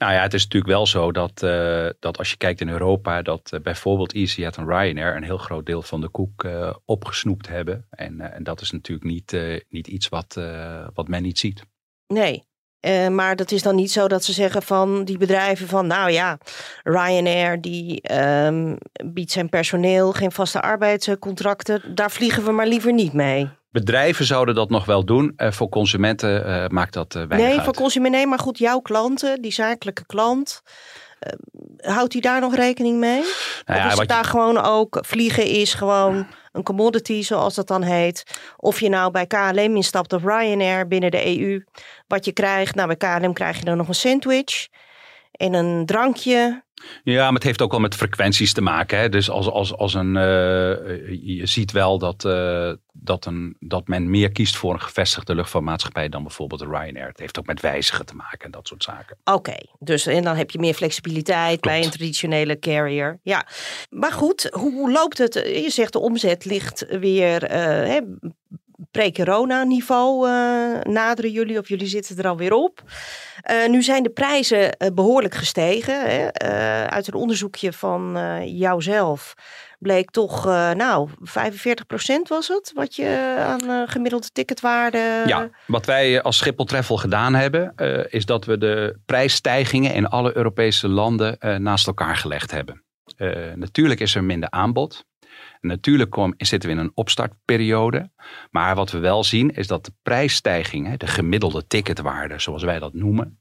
Nou 0.00 0.12
ja, 0.12 0.22
het 0.22 0.34
is 0.34 0.42
natuurlijk 0.42 0.72
wel 0.72 0.86
zo 0.86 1.12
dat, 1.12 1.42
eh, 1.42 1.88
dat 1.98 2.18
als 2.18 2.30
je 2.30 2.36
kijkt 2.36 2.60
in 2.60 2.68
Europa, 2.68 3.22
dat 3.22 3.52
eh, 3.52 3.60
bijvoorbeeld 3.60 4.12
EasyJet 4.12 4.56
en 4.56 4.66
Ryanair 4.66 5.16
een 5.16 5.22
heel 5.22 5.38
groot 5.38 5.66
deel 5.66 5.82
van 5.82 6.00
de 6.00 6.08
koek 6.08 6.44
eh, 6.44 6.74
opgesnoept 6.84 7.48
hebben. 7.48 7.86
En, 7.90 8.20
en 8.20 8.42
dat 8.42 8.60
is 8.60 8.70
natuurlijk 8.70 9.10
niet, 9.10 9.36
niet 9.68 9.86
iets 9.86 10.08
wat, 10.08 10.34
wat 10.94 11.08
men 11.08 11.22
niet 11.22 11.38
ziet. 11.38 11.64
Nee. 12.06 12.48
Eh, 12.80 13.08
maar 13.08 13.36
dat 13.36 13.50
is 13.50 13.62
dan 13.62 13.74
niet 13.74 13.92
zo 13.92 14.08
dat 14.08 14.24
ze 14.24 14.32
zeggen 14.32 14.62
van 14.62 15.04
die 15.04 15.18
bedrijven 15.18 15.68
van 15.68 15.86
nou 15.86 16.10
ja, 16.10 16.38
Ryanair 16.82 17.60
die 17.60 18.00
ehm, 18.02 18.76
biedt 19.04 19.30
zijn 19.32 19.48
personeel 19.48 20.12
geen 20.12 20.32
vaste 20.32 20.60
arbeidscontracten. 20.60 21.94
Daar 21.94 22.10
vliegen 22.10 22.44
we 22.44 22.50
maar 22.52 22.66
liever 22.66 22.92
niet 22.92 23.12
mee. 23.12 23.48
Bedrijven 23.70 24.24
zouden 24.24 24.54
dat 24.54 24.70
nog 24.70 24.84
wel 24.84 25.04
doen. 25.04 25.32
Eh, 25.36 25.50
voor 25.50 25.68
consumenten 25.68 26.44
eh, 26.46 26.68
maakt 26.68 26.92
dat 26.92 27.12
weinig 27.12 27.38
nee, 27.38 27.52
uit. 27.54 27.64
voor 27.64 27.74
consument 27.74 28.14
nee, 28.14 28.26
maar 28.26 28.38
goed, 28.38 28.58
jouw 28.58 28.78
klanten, 28.80 29.42
die 29.42 29.52
zakelijke 29.52 30.06
klant, 30.06 30.62
houdt 31.76 32.12
die 32.12 32.20
daar 32.20 32.40
nog 32.40 32.54
rekening 32.54 32.98
mee? 32.98 33.20
Nou 33.20 33.24
of 33.66 33.74
ja, 33.76 33.76
is 33.76 33.82
wat 33.90 33.98
het 33.98 34.00
je- 34.00 34.06
daar 34.14 34.24
gewoon 34.24 34.58
ook, 34.58 34.98
vliegen 35.06 35.44
is 35.46 35.74
gewoon 35.74 36.26
een 36.52 36.62
commodity 36.62 37.22
zoals 37.22 37.54
dat 37.54 37.68
dan 37.68 37.82
heet. 37.82 38.22
Of 38.56 38.80
je 38.80 38.88
nou 38.88 39.10
bij 39.10 39.26
KLM 39.26 39.76
instapt 39.76 40.12
of 40.12 40.24
Ryanair 40.24 40.86
binnen 40.86 41.10
de 41.10 41.38
EU. 41.38 41.64
Wat 42.06 42.24
je 42.24 42.32
krijgt, 42.32 42.74
nou 42.74 42.96
bij 42.96 43.18
KLM 43.18 43.32
krijg 43.32 43.58
je 43.58 43.64
dan 43.64 43.76
nog 43.76 43.88
een 43.88 43.94
sandwich 43.94 44.68
en 45.30 45.54
een 45.54 45.86
drankje. 45.86 46.64
Ja, 47.04 47.24
maar 47.24 47.34
het 47.34 47.42
heeft 47.42 47.62
ook 47.62 47.70
wel 47.70 47.80
met 47.80 47.94
frequenties 47.94 48.52
te 48.52 48.60
maken. 48.60 48.98
Hè? 48.98 49.08
Dus 49.08 49.30
als, 49.30 49.50
als, 49.50 49.76
als 49.76 49.94
een, 49.94 50.16
eh, 50.16 50.22
je 51.22 51.46
ziet 51.46 51.72
wel 51.72 51.98
dat, 51.98 52.24
eh, 52.24 52.72
dat, 52.92 53.26
een, 53.26 53.56
dat 53.60 53.88
men 53.88 54.10
meer 54.10 54.32
kiest 54.32 54.56
voor 54.56 54.72
een 54.72 54.80
gevestigde 54.80 55.34
luchtvaartmaatschappij 55.34 56.08
dan 56.08 56.22
bijvoorbeeld 56.22 56.60
Ryanair. 56.60 57.08
Het 57.08 57.18
heeft 57.18 57.38
ook 57.38 57.46
met 57.46 57.60
wijzigen 57.60 58.06
te 58.06 58.14
maken 58.14 58.40
en 58.40 58.50
dat 58.50 58.66
soort 58.66 58.82
zaken. 58.82 59.16
Oké, 59.24 59.56
dus 59.78 60.06
en 60.06 60.24
dan 60.24 60.36
heb 60.36 60.50
je 60.50 60.58
meer 60.58 60.74
flexibiliteit 60.74 61.60
bij 61.60 61.84
een 61.84 61.90
traditionele 61.90 62.58
carrier. 62.58 63.18
Ja, 63.22 63.46
maar 63.90 64.12
goed, 64.12 64.48
hoe, 64.50 64.72
hoe 64.72 64.90
loopt 64.90 65.18
het? 65.18 65.34
Je 65.34 65.70
zegt 65.70 65.92
de 65.92 65.98
omzet 65.98 66.44
ligt 66.44 66.86
weer 66.88 67.44
eh, 67.44 67.60
hè, 67.64 68.00
pre-corona 68.90 69.64
niveau 69.64 70.28
eh, 70.28 70.80
naderen 70.92 71.30
jullie 71.30 71.58
of 71.58 71.68
jullie 71.68 71.86
zitten 71.86 72.18
er 72.18 72.28
alweer 72.28 72.52
op. 72.52 72.82
Eh, 73.40 73.68
nu 73.68 73.82
zijn 73.82 74.02
de 74.02 74.10
prijzen 74.10 74.76
eh, 74.76 74.88
behoorlijk 74.94 75.34
gestegen. 75.34 76.10
Hè? 76.10 76.32
Uit 76.90 77.06
een 77.06 77.14
onderzoekje 77.14 77.72
van 77.72 78.18
jouzelf 78.44 79.34
bleek 79.78 80.10
toch, 80.10 80.44
nou, 80.74 81.08
45% 81.08 81.12
was 82.28 82.48
het 82.48 82.72
wat 82.74 82.96
je 82.96 83.36
aan 83.38 83.88
gemiddelde 83.88 84.28
ticketwaarde. 84.32 85.22
Ja, 85.26 85.48
wat 85.66 85.86
wij 85.86 86.22
als 86.22 86.36
Schiphol 86.36 86.64
Travel 86.64 86.96
gedaan 86.96 87.34
hebben, 87.34 87.74
is 88.08 88.26
dat 88.26 88.44
we 88.44 88.58
de 88.58 88.98
prijsstijgingen 89.06 89.94
in 89.94 90.06
alle 90.06 90.36
Europese 90.36 90.88
landen 90.88 91.36
naast 91.62 91.86
elkaar 91.86 92.16
gelegd 92.16 92.50
hebben. 92.50 92.84
natuurlijk 93.54 94.00
is 94.00 94.14
er 94.14 94.24
minder 94.24 94.50
aanbod. 94.50 95.04
Natuurlijk 95.60 96.16
zitten 96.36 96.70
we 96.70 96.76
in 96.76 96.80
een 96.80 96.92
opstartperiode. 96.94 98.10
Maar 98.50 98.74
wat 98.74 98.90
we 98.90 98.98
wel 98.98 99.24
zien 99.24 99.50
is 99.50 99.66
dat 99.66 99.84
de 99.84 99.92
prijsstijging, 100.02 100.96
de 100.96 101.06
gemiddelde 101.06 101.66
ticketwaarde, 101.66 102.38
zoals 102.38 102.62
wij 102.62 102.78
dat 102.78 102.94
noemen, 102.94 103.40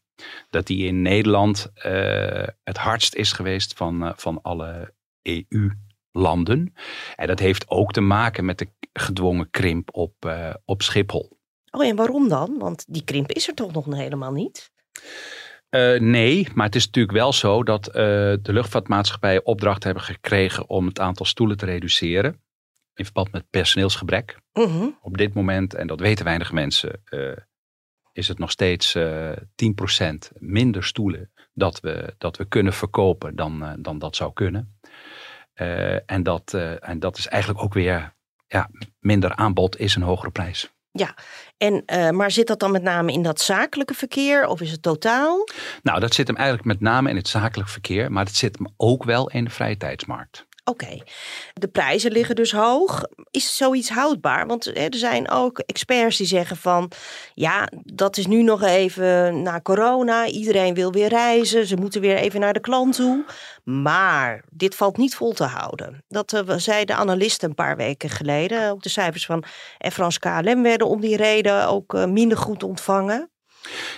dat 0.50 0.68
die 0.68 0.86
in 0.88 1.02
Nederland 1.02 1.72
uh, 1.76 2.48
het 2.64 2.78
hardst 2.78 3.16
is 3.16 3.32
geweest 3.32 3.74
van, 3.74 4.04
uh, 4.04 4.12
van 4.16 4.42
alle 4.42 4.94
EU-landen. 5.22 6.74
En 7.16 7.28
dat 7.28 7.40
heeft 7.40 7.70
ook 7.70 7.92
te 7.92 8.02
maken 8.02 8.46
met 8.46 8.58
de 8.58 8.68
gedwongen 8.94 9.50
krimp 9.50 9.90
op, 9.96 10.26
uh, 10.26 10.54
op 10.66 10.82
Schiphol. 10.82 11.38
Oh, 11.72 11.86
en 11.86 11.96
waarom 11.96 12.30
dan? 12.30 12.58
Want 12.58 12.86
die 12.88 13.04
krimp 13.04 13.32
is 13.32 13.48
er 13.48 13.54
toch 13.54 13.74
nog 13.74 13.96
helemaal 13.96 14.32
niet? 14.32 14.72
Uh, 15.70 16.00
nee, 16.00 16.48
maar 16.54 16.66
het 16.66 16.76
is 16.76 16.86
natuurlijk 16.86 17.18
wel 17.18 17.34
zo 17.34 17.64
dat 17.64 17.88
uh, 17.88 17.94
de 17.94 18.54
luchtvaartmaatschappijen 18.54 19.46
opdracht 19.46 19.84
hebben 19.84 20.04
gekregen 20.04 20.70
om 20.70 20.86
het 20.86 21.00
aantal 21.00 21.26
stoelen 21.26 21.58
te 21.58 21.66
reduceren. 21.66 22.42
In 22.94 23.06
verband 23.06 23.32
met 23.32 23.50
personeelsgebrek. 23.50 24.38
-huh. 24.52 24.88
Op 25.02 25.18
dit 25.18 25.34
moment, 25.34 25.74
en 25.74 25.88
dat 25.88 26.00
weten 26.00 26.26
weinig 26.26 26.52
mensen, 26.52 27.02
uh, 27.10 27.32
is 28.12 28.28
het 28.28 28.40
nog 28.40 28.52
steeds 28.52 28.98
10% 29.56 30.32
minder 30.38 30.84
stoelen 30.84 31.32
dat 31.54 31.80
we, 31.80 32.16
dat 32.18 32.38
we 32.38 32.46
kunnen 32.46 32.74
verkopen 32.74 33.36
dan, 33.36 33.78
dan 33.80 34.00
dat 34.00 34.16
zou 34.16 34.34
kunnen. 34.34 34.80
en, 36.06 36.24
dat, 36.24 36.54
en 36.80 37.00
dat 37.00 37.18
is 37.18 37.28
eigenlijk 37.28 37.64
ook 37.64 37.74
weer 37.74 38.14
ja, 38.48 38.70
minder 39.00 39.36
aanbod 39.36 39.80
is 39.80 39.96
een 39.96 40.02
hogere 40.02 40.32
prijs. 40.32 40.74
Ja, 40.92 41.16
en, 41.58 41.84
uh, 41.94 42.10
maar 42.10 42.32
zit 42.32 42.48
dat 42.48 42.60
dan 42.60 42.72
met 42.72 42.84
name 42.84 43.12
in 43.12 43.22
dat 43.22 43.42
zakelijke 43.42 43.94
verkeer 43.94 44.48
of 44.48 44.62
is 44.62 44.72
het 44.72 44.82
totaal? 44.82 45.48
Nou, 45.84 46.00
dat 46.00 46.14
zit 46.14 46.28
hem 46.28 46.36
eigenlijk 46.36 46.68
met 46.68 46.80
name 46.80 47.10
in 47.10 47.16
het 47.16 47.28
zakelijk 47.28 47.70
verkeer, 47.70 48.12
maar 48.12 48.26
het 48.26 48.36
zit 48.36 48.58
hem 48.58 48.68
ook 48.78 49.04
wel 49.04 49.30
in 49.30 49.44
de 49.44 49.50
vrije 49.50 49.78
tijdsmarkt. 49.78 50.48
Oké, 50.70 50.98
de 51.54 51.68
prijzen 51.68 52.12
liggen 52.12 52.36
dus 52.36 52.52
hoog. 52.52 53.04
Is 53.32 53.58
zoiets 53.58 53.90
houdbaar? 53.90 54.48
Want 54.48 54.66
hè, 54.66 54.86
er 54.86 54.96
zijn 54.96 55.30
ook 55.30 55.60
experts 55.60 56.18
die 56.18 56.28
zeggen 56.28 56.58
van... 56.58 56.92
ja, 57.34 57.70
dat 57.84 58.18
is 58.18 58.28
nu 58.28 58.44
nog 58.44 58.64
even 58.64 59.42
na 59.42 59.62
corona. 59.62 60.26
Iedereen 60.26 60.74
wil 60.74 60.92
weer 60.92 61.08
reizen. 61.08 61.66
Ze 61.66 61.76
moeten 61.76 62.02
weer 62.02 62.16
even 62.16 62.40
naar 62.40 62.54
de 62.54 62.60
klant 62.60 62.96
toe. 62.96 63.26
Maar 63.64 64.44
dit 64.50 64.76
valt 64.76 64.98
niet 64.98 65.16
vol 65.16 65.34
te 65.34 65.44
houden. 65.44 66.04
Dat 66.08 66.34
uh, 66.34 66.58
zei 66.58 66.86
de 66.86 66.96
analisten 66.96 67.50
een 67.50 67.56
paar 67.56 67.78
weken 67.78 68.10
geleden. 68.10 68.70
Ook 68.70 68.84
de 68.84 68.90
cijfers 68.90 69.26
van 69.26 69.44
Air 69.78 69.94
France 69.94 70.20
KLM 70.20 70.62
werden 70.62 70.88
om 70.88 71.02
die 71.02 71.18
reden 71.18 71.68
ook 71.68 71.94
uh, 71.94 72.06
minder 72.06 72.38
goed 72.38 72.64
ontvangen. 72.64 73.30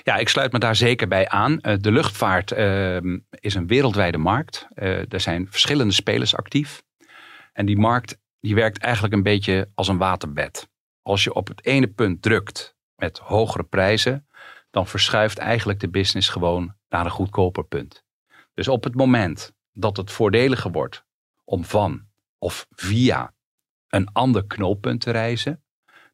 Ja, 0.03 0.15
ik 0.15 0.29
sluit 0.29 0.51
me 0.51 0.59
daar 0.59 0.75
zeker 0.75 1.07
bij 1.07 1.29
aan. 1.29 1.57
De 1.57 1.91
luchtvaart 1.91 2.51
uh, 2.51 2.97
is 3.29 3.53
een 3.53 3.67
wereldwijde 3.67 4.17
markt. 4.17 4.67
Uh, 4.75 5.13
er 5.13 5.19
zijn 5.19 5.47
verschillende 5.49 5.93
spelers 5.93 6.35
actief. 6.35 6.83
En 7.53 7.65
die 7.65 7.77
markt 7.77 8.17
die 8.41 8.55
werkt 8.55 8.77
eigenlijk 8.77 9.13
een 9.13 9.23
beetje 9.23 9.69
als 9.75 9.87
een 9.87 9.97
waterbed. 9.97 10.69
Als 11.01 11.23
je 11.23 11.33
op 11.33 11.47
het 11.47 11.65
ene 11.65 11.87
punt 11.87 12.21
drukt 12.21 12.75
met 12.95 13.17
hogere 13.17 13.63
prijzen, 13.63 14.27
dan 14.69 14.87
verschuift 14.87 15.37
eigenlijk 15.37 15.79
de 15.79 15.89
business 15.89 16.29
gewoon 16.29 16.75
naar 16.89 17.05
een 17.05 17.11
goedkoper 17.11 17.63
punt. 17.63 18.03
Dus 18.53 18.67
op 18.67 18.83
het 18.83 18.95
moment 18.95 19.53
dat 19.73 19.97
het 19.97 20.11
voordeliger 20.11 20.71
wordt 20.71 21.05
om 21.43 21.65
van 21.65 22.07
of 22.37 22.67
via 22.69 23.33
een 23.87 24.11
ander 24.13 24.47
knooppunt 24.47 25.01
te 25.01 25.11
reizen, 25.11 25.63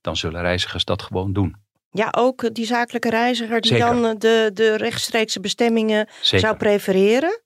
dan 0.01 0.15
zullen 0.15 0.41
reizigers 0.41 0.85
dat 0.85 1.01
gewoon 1.01 1.33
doen. 1.33 1.55
Ja, 1.97 2.07
ook 2.11 2.53
die 2.55 2.65
zakelijke 2.65 3.09
reiziger 3.09 3.61
die 3.61 3.71
Zeker. 3.71 4.01
dan 4.01 4.17
de, 4.17 4.51
de 4.53 4.77
rechtstreekse 4.77 5.39
bestemmingen 5.39 6.07
Zeker. 6.21 6.39
zou 6.47 6.57
prefereren. 6.57 7.41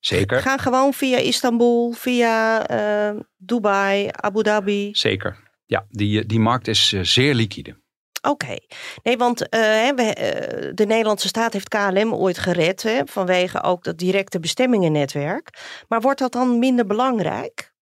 Zeker. 0.00 0.40
Gaan 0.40 0.58
gewoon 0.58 0.92
via 0.92 1.18
Istanbul, 1.18 1.92
via 1.92 2.70
uh, 3.14 3.20
Dubai, 3.36 4.08
Abu 4.10 4.42
Dhabi. 4.42 4.88
Zeker. 4.92 5.36
Ja, 5.66 5.86
die, 5.88 6.26
die 6.26 6.40
markt 6.40 6.68
is 6.68 6.88
zeer 6.88 7.34
liquide. 7.34 7.80
Oké. 8.22 8.30
Okay. 8.30 8.60
Nee, 9.02 9.16
want 9.16 9.40
uh, 9.40 9.48
we, 9.48 10.02
uh, 10.02 10.70
de 10.74 10.86
Nederlandse 10.86 11.28
staat 11.28 11.52
heeft 11.52 11.68
KLM 11.68 12.14
ooit 12.14 12.38
gered 12.38 12.82
hè, 12.82 13.00
vanwege 13.04 13.62
ook 13.62 13.84
dat 13.84 13.98
directe 13.98 14.40
bestemmingennetwerk. 14.40 15.58
Maar 15.88 16.00
wordt 16.00 16.18
dat 16.18 16.32
dan 16.32 16.58
minder 16.58 16.86
belangrijk? 16.86 17.72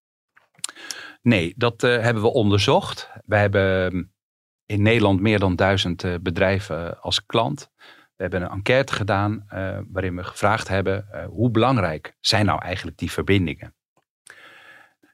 Nee, 1.22 1.54
dat 1.56 1.82
uh, 1.82 2.02
hebben 2.02 2.22
we 2.22 2.32
onderzocht. 2.32 3.08
Wij 3.26 3.40
hebben 3.40 4.12
in 4.70 4.82
Nederland 4.82 5.20
meer 5.20 5.38
dan 5.38 5.56
duizend 5.56 6.04
uh, 6.04 6.14
bedrijven 6.20 7.00
als 7.00 7.26
klant. 7.26 7.70
We 8.16 8.22
hebben 8.22 8.42
een 8.42 8.50
enquête 8.50 8.92
gedaan 8.92 9.32
uh, 9.32 9.78
waarin 9.88 10.16
we 10.16 10.24
gevraagd 10.24 10.68
hebben 10.68 11.08
uh, 11.12 11.24
hoe 11.24 11.50
belangrijk 11.50 12.16
zijn 12.20 12.46
nou 12.46 12.62
eigenlijk 12.62 12.96
die 12.96 13.10
verbindingen. 13.10 13.74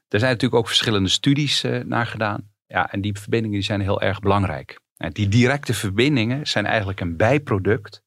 Er 0.07 0.19
zijn 0.19 0.31
natuurlijk 0.31 0.61
ook 0.61 0.67
verschillende 0.67 1.09
studies 1.09 1.65
naar 1.85 2.05
gedaan. 2.05 2.51
Ja, 2.67 2.91
en 2.91 3.01
die 3.01 3.19
verbindingen 3.19 3.57
die 3.57 3.65
zijn 3.65 3.81
heel 3.81 4.01
erg 4.01 4.19
belangrijk. 4.19 4.79
Die 5.11 5.27
directe 5.27 5.73
verbindingen 5.73 6.47
zijn 6.47 6.65
eigenlijk 6.65 6.99
een 6.99 7.17
bijproduct 7.17 8.03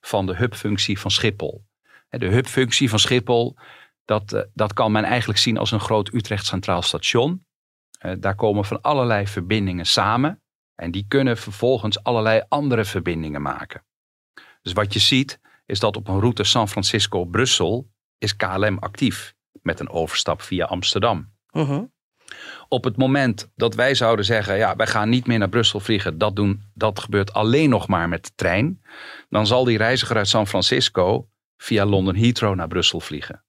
van 0.00 0.26
de 0.26 0.36
hubfunctie 0.36 0.98
van 0.98 1.10
Schiphol. 1.10 1.64
De 2.08 2.26
hubfunctie 2.26 2.88
van 2.90 2.98
Schiphol, 2.98 3.56
dat, 4.04 4.48
dat 4.54 4.72
kan 4.72 4.92
men 4.92 5.04
eigenlijk 5.04 5.38
zien 5.38 5.58
als 5.58 5.70
een 5.70 5.80
groot 5.80 6.14
Utrecht 6.14 6.46
Centraal 6.46 6.82
Station. 6.82 7.44
daar 8.18 8.34
komen 8.34 8.64
van 8.64 8.80
allerlei 8.80 9.26
verbindingen 9.26 9.86
samen. 9.86 10.42
En 10.80 10.90
die 10.90 11.04
kunnen 11.08 11.36
vervolgens 11.36 12.02
allerlei 12.02 12.42
andere 12.48 12.84
verbindingen 12.84 13.42
maken. 13.42 13.84
Dus 14.62 14.72
wat 14.72 14.92
je 14.92 14.98
ziet 14.98 15.40
is 15.66 15.80
dat 15.80 15.96
op 15.96 16.08
een 16.08 16.20
route 16.20 16.44
San 16.44 16.68
Francisco-Brussel 16.68 17.90
is 18.18 18.36
KLM 18.36 18.78
actief 18.78 19.34
met 19.62 19.80
een 19.80 19.90
overstap 19.90 20.42
via 20.42 20.64
Amsterdam. 20.64 21.32
Uh 21.52 21.68
-huh. 21.68 21.82
Op 22.68 22.84
het 22.84 22.96
moment 22.96 23.50
dat 23.54 23.74
wij 23.74 23.94
zouden 23.94 24.24
zeggen, 24.24 24.56
ja, 24.56 24.76
wij 24.76 24.86
gaan 24.86 25.08
niet 25.08 25.26
meer 25.26 25.38
naar 25.38 25.48
Brussel 25.48 25.80
vliegen, 25.80 26.18
dat, 26.18 26.36
doen, 26.36 26.62
dat 26.74 27.00
gebeurt 27.00 27.32
alleen 27.32 27.70
nog 27.70 27.88
maar 27.88 28.08
met 28.08 28.24
de 28.24 28.32
trein, 28.34 28.82
dan 29.28 29.46
zal 29.46 29.64
die 29.64 29.78
reiziger 29.78 30.16
uit 30.16 30.28
San 30.28 30.46
Francisco 30.46 31.28
via 31.56 31.84
London 31.84 32.16
Heathrow 32.16 32.54
naar 32.54 32.68
Brussel 32.68 33.00
vliegen. 33.00 33.44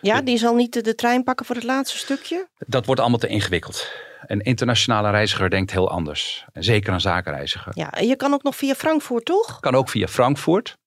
Ja, 0.00 0.22
die 0.22 0.38
zal 0.38 0.54
niet 0.54 0.72
de, 0.72 0.80
de 0.80 0.94
trein 0.94 1.22
pakken 1.22 1.46
voor 1.46 1.54
het 1.54 1.64
laatste 1.64 1.98
stukje? 1.98 2.48
Dat 2.66 2.86
wordt 2.86 3.00
allemaal 3.00 3.18
te 3.18 3.26
ingewikkeld. 3.26 3.92
Een 4.26 4.40
internationale 4.40 5.10
reiziger 5.10 5.50
denkt 5.50 5.70
heel 5.70 5.90
anders. 5.90 6.44
Zeker 6.52 6.92
een 6.92 7.00
zakenreiziger. 7.00 7.72
Ja, 7.74 7.92
en 7.92 8.06
je 8.06 8.16
kan 8.16 8.32
ook 8.32 8.42
nog 8.42 8.56
via 8.56 8.74
Frankfurt, 8.74 9.24
toch? 9.24 9.60
Kan 9.60 9.74
ook 9.74 9.88
via 9.88 10.06
Frankfurt. 10.06 10.78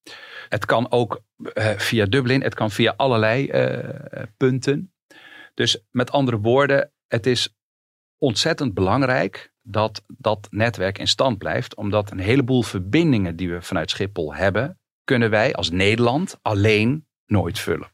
Het 0.48 0.64
kan 0.64 0.90
ook 0.90 1.20
uh, 1.36 1.68
via 1.68 2.04
Dublin. 2.04 2.42
Het 2.42 2.54
kan 2.54 2.70
via 2.70 2.94
allerlei 2.96 3.50
uh, 3.50 4.22
punten. 4.36 4.92
Dus 5.54 5.84
met 5.90 6.10
andere 6.10 6.38
woorden, 6.38 6.92
het 7.06 7.26
is 7.26 7.54
ontzettend 8.18 8.74
belangrijk 8.74 9.52
dat 9.62 10.04
dat 10.06 10.48
netwerk 10.50 10.98
in 10.98 11.08
stand 11.08 11.38
blijft. 11.38 11.74
Omdat 11.74 12.10
een 12.10 12.18
heleboel 12.18 12.62
verbindingen 12.62 13.36
die 13.36 13.50
we 13.50 13.62
vanuit 13.62 13.90
Schiphol 13.90 14.34
hebben, 14.34 14.78
kunnen 15.04 15.30
wij 15.30 15.54
als 15.54 15.70
Nederland 15.70 16.38
alleen 16.42 17.06
nooit 17.26 17.58
vullen. 17.58 17.92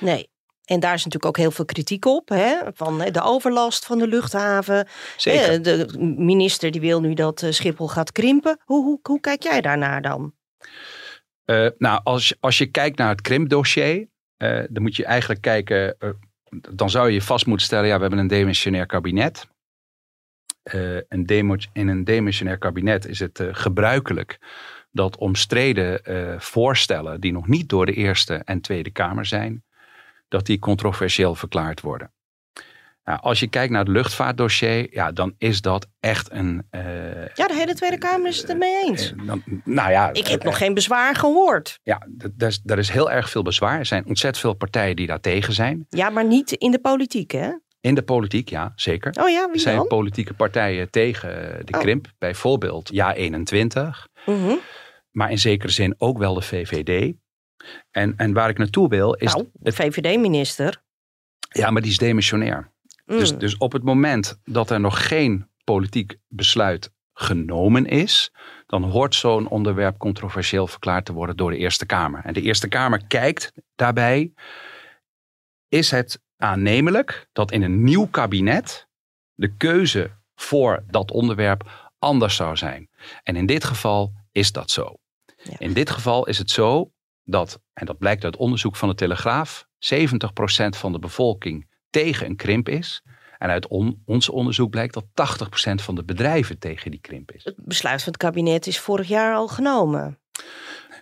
Nee. 0.00 0.30
En 0.68 0.80
daar 0.80 0.94
is 0.94 1.04
natuurlijk 1.04 1.24
ook 1.24 1.36
heel 1.36 1.50
veel 1.50 1.64
kritiek 1.64 2.04
op. 2.04 2.28
Hè? 2.28 2.56
Van 2.74 2.98
de 2.98 3.22
overlast 3.22 3.86
van 3.86 3.98
de 3.98 4.08
luchthaven. 4.08 4.88
Zeker. 5.16 5.62
De 5.62 5.86
minister 6.16 6.70
die 6.70 6.80
wil 6.80 7.00
nu 7.00 7.14
dat 7.14 7.46
Schiphol 7.50 7.88
gaat 7.88 8.12
krimpen. 8.12 8.58
Hoe, 8.64 8.84
hoe, 8.84 8.98
hoe 9.02 9.20
kijk 9.20 9.42
jij 9.42 9.60
daarnaar 9.60 10.02
dan? 10.02 10.34
Uh, 11.46 11.68
nou, 11.78 12.00
als, 12.04 12.34
als 12.40 12.58
je 12.58 12.66
kijkt 12.66 12.98
naar 12.98 13.08
het 13.08 13.20
krimpdossier. 13.20 14.08
Uh, 14.38 14.62
dan 14.70 14.82
moet 14.82 14.96
je 14.96 15.04
eigenlijk 15.04 15.40
kijken. 15.40 15.96
Uh, 15.98 16.10
dan 16.74 16.90
zou 16.90 17.10
je 17.10 17.22
vast 17.22 17.46
moeten 17.46 17.66
stellen. 17.66 17.86
Ja, 17.86 17.94
we 17.94 18.00
hebben 18.00 18.18
een 18.18 18.26
demissionair 18.26 18.86
kabinet. 18.86 19.48
een 21.08 21.26
demo, 21.26 21.56
in 21.72 21.88
een 21.88 22.04
demissionair 22.04 22.58
kabinet 22.58 23.06
is 23.06 23.18
het 23.18 23.42
gebruikelijk 23.52 24.38
dat 24.90 25.16
omstreden 25.16 26.00
voorstellen. 26.40 27.20
die 27.20 27.32
nog 27.32 27.46
niet 27.46 27.68
door 27.68 27.86
de 27.86 27.92
Eerste 27.92 28.34
en 28.34 28.60
Tweede 28.60 28.90
Kamer 28.90 29.26
zijn 29.26 29.62
dat 30.28 30.46
die 30.46 30.58
controversieel 30.58 31.34
verklaard 31.34 31.80
worden. 31.80 32.12
Nou, 33.08 33.20
als 33.20 33.40
je 33.40 33.48
kijkt 33.48 33.72
naar 33.72 33.84
het 33.84 33.92
luchtvaartdossier, 33.92 34.88
ja, 34.90 35.12
dan 35.12 35.34
is 35.38 35.60
dat 35.60 35.86
echt 36.00 36.32
een. 36.32 36.66
Uh, 36.70 36.80
ja, 37.34 37.46
de 37.46 37.54
hele 37.54 37.74
Tweede 37.74 37.98
Kamer 37.98 38.28
is 38.28 38.38
het 38.38 38.50
ermee 38.50 38.84
eens. 38.84 39.12
Uh, 39.12 39.26
dan, 39.26 39.42
nou 39.64 39.90
ja, 39.90 40.12
ik 40.12 40.26
heb 40.26 40.40
uh, 40.40 40.44
nog 40.46 40.58
geen 40.58 40.74
bezwaar 40.74 41.14
gehoord. 41.14 41.78
Ja, 41.82 42.06
er 42.38 42.46
is, 42.46 42.60
is 42.64 42.90
heel 42.90 43.10
erg 43.10 43.30
veel 43.30 43.42
bezwaar. 43.42 43.78
Er 43.78 43.86
zijn 43.86 44.06
ontzettend 44.06 44.42
veel 44.42 44.54
partijen 44.54 44.96
die 44.96 45.06
daar 45.06 45.20
tegen 45.20 45.52
zijn. 45.52 45.86
Ja, 45.88 46.10
maar 46.10 46.24
niet 46.24 46.52
in 46.52 46.70
de 46.70 46.78
politiek, 46.78 47.30
hè? 47.30 47.50
In 47.80 47.94
de 47.94 48.02
politiek, 48.02 48.48
ja, 48.48 48.72
zeker. 48.76 49.14
Oh 49.20 49.28
ja, 49.28 49.44
wie 49.44 49.54
er 49.54 49.60
zijn 49.60 49.76
dan? 49.76 49.86
politieke 49.86 50.34
partijen 50.34 50.90
tegen 50.90 51.60
de 51.64 51.78
krimp. 51.78 52.06
Oh. 52.06 52.12
Bijvoorbeeld 52.18 52.88
Ja 52.92 53.14
21. 53.14 54.08
-huh. 54.24 54.52
Maar 55.10 55.30
in 55.30 55.38
zekere 55.38 55.72
zin 55.72 55.94
ook 55.98 56.18
wel 56.18 56.34
de 56.34 56.42
VVD. 56.42 57.14
En, 57.90 58.14
en 58.16 58.32
waar 58.32 58.48
ik 58.48 58.58
naartoe 58.58 58.88
wil 58.88 59.14
is... 59.14 59.34
Nou, 59.34 59.48
de 59.52 59.72
VVD-minister. 59.72 60.82
Ja, 61.50 61.70
maar 61.70 61.82
die 61.82 61.90
is 61.90 61.98
demissionair. 61.98 62.72
Dus, 63.06 63.32
Mm. 63.32 63.38
dus 63.38 63.56
op 63.56 63.72
het 63.72 63.82
moment 63.82 64.40
dat 64.44 64.70
er 64.70 64.80
nog 64.80 65.08
geen 65.08 65.50
politiek 65.64 66.16
besluit 66.28 66.92
genomen 67.12 67.86
is, 67.86 68.32
dan 68.66 68.82
hoort 68.82 69.14
zo'n 69.14 69.48
onderwerp 69.48 69.98
controversieel 69.98 70.66
verklaard 70.66 71.04
te 71.04 71.12
worden 71.12 71.36
door 71.36 71.50
de 71.50 71.56
Eerste 71.56 71.86
Kamer. 71.86 72.24
En 72.24 72.32
de 72.32 72.40
Eerste 72.42 72.68
Kamer 72.68 73.06
kijkt 73.06 73.52
daarbij, 73.74 74.32
is 75.68 75.90
het 75.90 76.20
aannemelijk 76.36 77.28
dat 77.32 77.52
in 77.52 77.62
een 77.62 77.84
nieuw 77.84 78.06
kabinet 78.06 78.88
de 79.34 79.56
keuze 79.56 80.10
voor 80.34 80.84
dat 80.90 81.10
onderwerp 81.10 81.90
anders 81.98 82.36
zou 82.36 82.56
zijn. 82.56 82.88
En 83.22 83.36
in 83.36 83.46
dit 83.46 83.64
geval 83.64 84.12
is 84.32 84.52
dat 84.52 84.70
zo. 84.70 84.94
Ja. 85.42 85.58
In 85.58 85.72
dit 85.72 85.90
geval 85.90 86.26
is 86.26 86.38
het 86.38 86.50
zo 86.50 86.92
dat, 87.30 87.60
en 87.72 87.86
dat 87.86 87.98
blijkt 87.98 88.24
uit 88.24 88.36
onderzoek 88.36 88.76
van 88.76 88.88
de 88.88 88.94
Telegraaf, 88.94 89.66
70% 89.78 90.76
van 90.76 90.92
de 90.92 90.98
bevolking 90.98 91.70
tegen 91.90 92.26
een 92.26 92.36
krimp 92.36 92.68
is. 92.68 93.02
En 93.38 93.48
uit 93.50 93.66
on- 93.68 94.02
ons 94.04 94.28
onderzoek 94.28 94.70
blijkt 94.70 94.94
dat 94.94 95.04
80% 95.14 95.82
van 95.82 95.94
de 95.94 96.04
bedrijven 96.04 96.58
tegen 96.58 96.90
die 96.90 97.00
krimp 97.00 97.32
is. 97.32 97.44
Het 97.44 97.54
besluit 97.64 98.02
van 98.02 98.12
het 98.12 98.22
kabinet 98.22 98.66
is 98.66 98.78
vorig 98.80 99.08
jaar 99.08 99.34
al 99.34 99.48
genomen. 99.48 100.18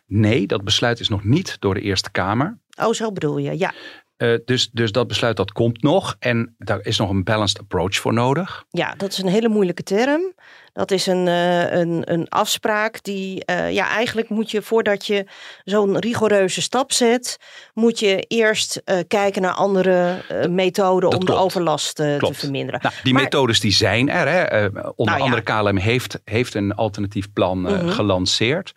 Nee, 0.07 0.47
dat 0.47 0.65
besluit 0.65 1.01
is 1.01 1.09
nog 1.09 1.25
niet 1.25 1.57
door 1.61 1.75
de 1.75 1.81
Eerste 1.81 2.11
Kamer. 2.11 2.59
Oh, 2.81 2.93
zo 2.93 3.13
bedoel 3.13 3.39
je. 3.39 3.59
Ja, 3.59 3.75
Eh, 4.17 4.35
dus, 4.45 4.71
dus 4.73 4.93
dat 4.93 5.07
besluit 5.07 5.37
dat 5.37 5.53
komt 5.53 5.83
nog. 5.83 6.17
En 6.19 6.55
daar 6.59 6.81
is 6.83 6.99
nog 6.99 7.11
een 7.11 7.25
balanced 7.25 7.59
approach 7.61 7.97
voor 7.97 8.13
nodig. 8.13 8.65
ja 8.71 8.95
dat 8.97 9.13
is 9.13 9.19
een 9.19 9.29
hele 9.29 9.49
moeilijke 9.49 9.83
term. 9.83 10.35
Dat 10.73 10.91
is 10.91 11.07
een, 11.07 11.29
eh, 11.29 11.73
een, 11.73 12.13
een 12.13 12.29
afspraak 12.29 13.03
die, 13.03 13.45
eh, 13.45 13.73
ja, 13.73 13.89
eigenlijk 13.89 14.29
moet 14.29 14.51
je 14.51 14.63
voordat 14.63 15.07
je 15.07 15.27
zo'n 15.65 15.99
rigoureuze 15.99 16.63
stap 16.63 16.93
zet, 16.93 17.37
moet 17.75 17.99
je 17.99 18.21
eerst 18.29 18.83
kijken 19.09 19.43
naar 19.43 19.53
andere 19.53 20.23
methoden 20.49 21.11
dat 21.11 21.19
om 21.21 21.27
de 21.27 21.35
overlast 21.35 21.95
te 21.95 22.31
verminderen. 22.33 22.81
Nou, 22.83 22.95
die 23.03 23.13
Maar- 23.13 23.23
methodes 23.23 23.61
die 23.61 23.73
zijn 23.73 24.09
er. 24.11 24.29
Hè. 24.29 24.65
Onder 24.67 24.85
Nou 24.97 25.19
ja. 25.19 25.25
andere 25.25 25.43
KLM 25.43 25.77
heeft, 25.77 26.21
heeft 26.25 26.55
een 26.55 26.75
alternatief 26.75 27.33
plan 27.33 27.61
Mhm. 27.61 27.89
gelanceerd. 27.89 28.73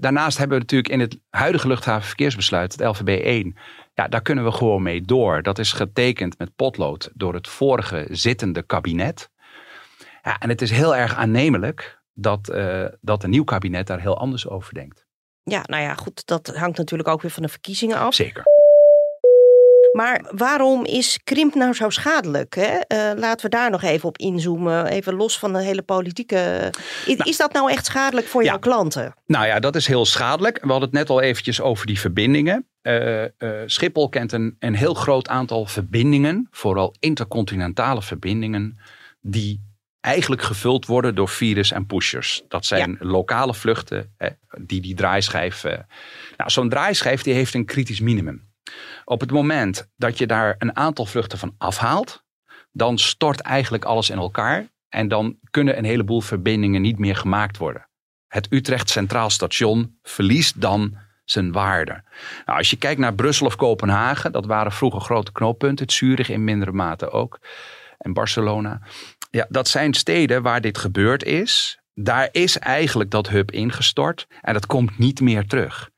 Daarnaast 0.00 0.38
hebben 0.38 0.56
we 0.56 0.62
natuurlijk 0.62 0.92
in 0.92 1.00
het 1.00 1.18
huidige 1.30 1.68
luchthavenverkeersbesluit, 1.68 2.72
het 2.72 2.80
LVB 2.86 3.20
1, 3.24 3.56
ja, 3.94 4.08
daar 4.08 4.22
kunnen 4.22 4.44
we 4.44 4.50
gewoon 4.52 4.82
mee 4.82 5.00
door. 5.02 5.42
Dat 5.42 5.58
is 5.58 5.72
getekend 5.72 6.38
met 6.38 6.56
potlood 6.56 7.10
door 7.14 7.34
het 7.34 7.48
vorige 7.48 8.06
zittende 8.10 8.62
kabinet. 8.62 9.30
Ja, 10.22 10.38
en 10.38 10.48
het 10.48 10.62
is 10.62 10.70
heel 10.70 10.96
erg 10.96 11.14
aannemelijk 11.14 11.98
dat, 12.14 12.48
eh, 12.48 12.84
dat 13.00 13.22
een 13.22 13.30
nieuw 13.30 13.44
kabinet 13.44 13.86
daar 13.86 14.00
heel 14.00 14.18
anders 14.18 14.48
over 14.48 14.74
denkt. 14.74 15.04
Ja, 15.42 15.62
nou 15.66 15.82
ja, 15.82 15.94
goed, 15.94 16.26
dat 16.26 16.46
hangt 16.56 16.78
natuurlijk 16.78 17.08
ook 17.08 17.22
weer 17.22 17.30
van 17.30 17.42
de 17.42 17.48
verkiezingen 17.48 17.98
af. 17.98 18.14
Zeker. 18.14 18.42
Maar 19.92 20.24
waarom 20.30 20.84
is 20.84 21.20
krimp 21.24 21.54
nou 21.54 21.72
zo 21.72 21.90
schadelijk? 21.90 22.54
Hè? 22.54 22.62
Eh, 22.78 23.18
laten 23.18 23.44
we 23.50 23.56
daar 23.56 23.70
nog 23.70 23.82
even 23.82 24.08
op 24.08 24.18
inzoomen. 24.18 24.86
Even 24.86 25.14
los 25.14 25.38
van 25.38 25.52
de 25.52 25.62
hele 25.62 25.82
politieke. 25.82 26.72
Is, 27.06 27.16
is 27.16 27.36
dat 27.36 27.52
nou 27.52 27.70
echt 27.70 27.84
schadelijk 27.86 28.26
voor 28.26 28.42
Ja. 28.42 28.48
jouw 28.48 28.58
klanten? 28.58 29.14
Nou 29.26 29.46
ja, 29.46 29.60
dat 29.60 29.76
is 29.76 29.86
heel 29.86 30.04
schadelijk. 30.04 30.58
We 30.62 30.70
hadden 30.70 30.88
het 30.88 30.98
net 30.98 31.10
al 31.10 31.20
eventjes 31.20 31.60
over 31.60 31.86
die 31.86 32.00
verbindingen. 32.00 32.68
Eh, 32.84 33.24
eh, 33.24 33.30
Schiphol 33.66 34.08
kent 34.08 34.32
een, 34.32 34.56
een 34.58 34.74
heel 34.74 34.94
groot 34.94 35.28
aantal 35.28 35.66
verbindingen, 35.66 36.48
vooral 36.50 36.94
intercontinentale 36.98 38.02
verbindingen, 38.02 38.78
die 39.20 39.62
eigenlijk 40.00 40.42
gevuld 40.42 40.86
worden 40.86 41.14
door 41.14 41.28
virus 41.28 41.72
en 41.72 41.86
pushers. 41.86 42.42
Dat 42.48 42.66
zijn 42.66 42.96
lokale 43.00 43.54
vluchten 43.54 44.12
hè, 44.16 44.28
die 44.60 44.80
die 44.80 44.94
draaischijf. 44.94 45.64
eh, 45.64 45.78
nou, 46.36 46.50
zo'n 46.50 46.68
draaischijf 46.68 47.22
die 47.22 47.34
heeft 47.34 47.54
een 47.54 47.64
kritisch 47.64 48.00
minimum. 48.00 48.52
Op 49.04 49.20
het 49.20 49.30
moment 49.30 49.90
dat 49.96 50.18
je 50.18 50.26
daar 50.26 50.54
een 50.58 50.76
aantal 50.76 51.06
vluchten 51.06 51.38
van 51.38 51.54
afhaalt, 51.58 52.24
dan 52.72 52.98
stort 52.98 53.40
eigenlijk 53.40 53.84
alles 53.84 54.10
in 54.10 54.18
elkaar. 54.18 54.66
En 54.88 55.08
dan 55.08 55.38
kunnen 55.50 55.78
een 55.78 55.84
heleboel 55.84 56.20
verbindingen 56.20 56.82
niet 56.82 56.98
meer 56.98 57.16
gemaakt 57.16 57.56
worden. 57.56 57.88
Het 58.26 58.46
Utrecht 58.52 58.90
Centraal 58.90 59.30
Station 59.30 59.98
verliest 60.02 60.60
dan 60.60 61.03
zijn 61.24 61.52
waarde. 61.52 62.02
Nou, 62.46 62.58
als 62.58 62.70
je 62.70 62.76
kijkt 62.76 63.00
naar 63.00 63.14
Brussel 63.14 63.46
of 63.46 63.56
Kopenhagen, 63.56 64.32
dat 64.32 64.46
waren 64.46 64.72
vroeger 64.72 65.00
grote 65.00 65.32
knooppunten. 65.32 65.90
Zurich 65.90 66.28
in 66.28 66.44
mindere 66.44 66.72
mate 66.72 67.10
ook. 67.10 67.38
En 67.98 68.12
Barcelona. 68.12 68.80
Ja, 69.30 69.46
dat 69.48 69.68
zijn 69.68 69.94
steden 69.94 70.42
waar 70.42 70.60
dit 70.60 70.78
gebeurd 70.78 71.24
is. 71.24 71.78
Daar 71.94 72.28
is 72.32 72.58
eigenlijk 72.58 73.10
dat 73.10 73.28
hub 73.28 73.50
ingestort 73.50 74.26
en 74.40 74.52
dat 74.52 74.66
komt 74.66 74.98
niet 74.98 75.20
meer 75.20 75.46
terug. 75.46 75.90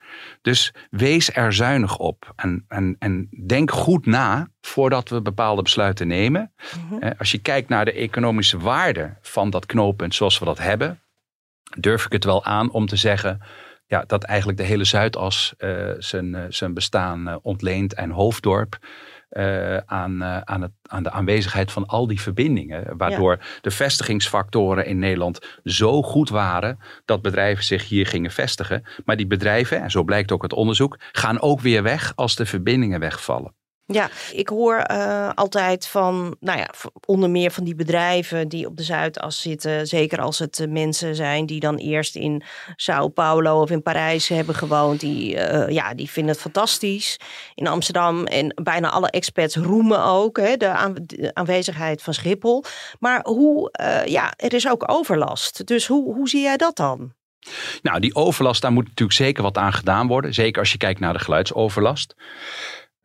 Dus 0.42 0.75
wees 0.90 1.35
er 1.35 1.53
zuinig 1.53 1.96
op 1.96 2.33
en, 2.37 2.64
en, 2.68 2.96
en 2.98 3.29
denk 3.46 3.70
goed 3.70 4.07
na 4.07 4.48
voordat 4.61 5.09
we 5.09 5.22
bepaalde 5.22 5.62
besluiten 5.62 6.07
nemen. 6.07 6.53
Eh, 7.01 7.11
Als 7.18 7.31
je 7.31 7.38
kijkt 7.38 7.68
naar 7.68 7.85
de 7.85 7.92
economische 7.92 8.59
waarde 8.59 9.16
van 9.20 9.51
dat 9.51 9.66
knooppunt 9.66 10.14
zoals 10.14 10.38
we 10.38 10.44
dat 10.44 10.59
hebben, 10.59 11.01
durf 11.79 12.05
ik 12.05 12.12
het 12.12 12.24
wel 12.24 12.44
aan 12.44 12.70
om 12.70 12.87
te 12.87 12.96
zeggen 12.96 13.40
ja, 13.87 14.05
dat 14.07 14.25
eigenlijk 14.25 14.59
de 14.59 14.64
hele 14.64 14.85
Zuidas 14.85 15.55
eh, 15.59 15.90
zijn, 15.99 16.35
eh, 16.35 16.42
zijn 16.49 16.75
bestaan 16.75 17.29
eh, 17.29 17.37
ontleent 17.42 17.94
en 17.94 18.11
Hoofddorp 18.11 18.79
eh, 19.29 19.77
aan, 19.77 20.25
aan, 20.25 20.62
het, 20.62 20.72
aan 20.83 21.03
de 21.03 21.11
aanwezigheid 21.11 21.72
van 21.72 21.87
al 21.87 22.07
die 22.07 22.20
verbindingen. 22.20 22.96
Waardoor 22.96 23.38
de 23.61 23.70
vestigingsfactoren 23.70 24.87
in 24.87 24.99
Nederland 24.99 25.59
zo 25.64 26.03
goed 26.03 26.29
waren 26.29 26.79
dat 27.05 27.22
bedrijven 27.22 27.64
zich 27.64 27.88
hier 27.88 28.07
gingen 28.07 28.31
vestigen. 28.31 28.83
Maar 29.05 29.16
die 29.16 29.27
bedrijven, 29.27 29.83
en 29.83 29.90
zo 29.90 30.03
blijkt 30.05 30.33
ook 30.33 30.42
het 30.42 30.53
onderzoek, 30.53 30.99
gaan 31.12 31.40
ook 31.40 31.61
weer 31.61 31.83
weg 31.83 32.12
als 32.14 32.37
de 32.37 32.46
verbindingen 32.46 33.01
wegvallen. 33.01 33.55
Ja, 33.88 34.11
ik 34.33 34.49
hoor 34.49 34.77
eh, 34.77 35.31
altijd 35.35 35.87
van, 35.87 36.37
nou 36.40 36.59
ja, 36.59 36.70
onder 37.05 37.31
meer 37.31 37.51
van 37.51 37.64
die 37.64 37.75
bedrijven 37.75 38.49
die 38.49 38.66
op 38.66 38.77
de 38.77 38.83
Zuidas 38.83 39.40
zitten. 39.40 39.87
Zeker 39.87 40.20
als 40.20 40.38
het 40.38 40.61
eh, 40.61 40.68
mensen 40.68 41.14
zijn 41.14 41.46
die 41.46 41.61
dan 41.61 41.77
eerst 41.77 42.16
in 42.16 42.42
Sao 42.77 43.09
Paulo 43.09 43.61
of 43.61 43.70
in 43.70 43.83
Parijs 43.83 44.29
hebben 44.29 44.55
gewoond. 44.55 45.01
Die, 45.01 45.37
eh, 45.37 45.75
ja, 45.75 45.94
die 45.94 46.11
vinden 46.11 46.33
het 46.33 46.42
fantastisch 46.42 47.16
in 47.55 47.66
Amsterdam. 47.66 48.25
En 48.25 48.61
bijna 48.62 48.90
alle 48.90 49.11
expats 49.11 49.57
roemen 49.57 50.05
ook 50.05 50.37
hè, 50.37 50.57
de, 50.57 50.68
aan- 50.68 50.94
de 51.01 51.31
aanwezigheid 51.35 52.03
van 52.03 52.14
Schiphol. 52.14 52.64
Maar 52.99 53.25
hoe, 53.25 53.70
ja, 54.07 54.33
er 54.37 54.55
is 54.55 54.68
ook 54.68 54.90
overlast. 54.92 55.66
Dus 55.66 55.87
hoe, 55.87 56.14
hoe 56.14 56.29
zie 56.29 56.42
jij 56.42 56.57
dat 56.57 56.77
dan? 56.77 57.12
Nou, 57.83 58.01
die 58.01 58.14
overlast, 58.14 58.62
daar 58.62 58.72
moet 58.72 58.85
natuurlijk 58.88 59.18
zeker 59.18 59.42
wat 59.42 59.57
aan 59.59 59.72
gedaan 59.72 60.07
worden. 60.07 60.35
Zeker 60.35 60.61
als 60.61 60.72
je 60.72 60.79
kijkt 60.79 61.01
naar 61.01 61.12
de 61.12 61.18
geluidsoverlast. 61.18 62.14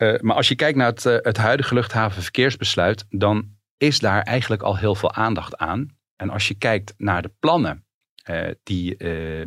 Eh, 0.02 0.20
maar 0.20 0.36
als 0.36 0.48
je 0.48 0.56
kijkt 0.56 0.78
naar 0.78 0.88
het, 0.88 1.06
eh, 1.06 1.18
het 1.22 1.38
huidige 1.38 1.74
luchthavenverkeersbesluit, 1.74 3.06
dan 3.10 3.50
is 3.78 4.00
daar 4.00 4.22
eigenlijk 4.22 4.62
al 4.62 4.78
heel 4.78 4.96
veel 4.96 5.14
aandacht 5.14 5.58
aan. 5.58 5.98
En 6.16 6.30
als 6.30 6.48
je 6.48 6.54
kijkt 6.54 6.94
naar 6.98 7.22
de 7.22 7.32
plannen 7.40 7.86
eh, 8.24 8.50
die 8.64 8.98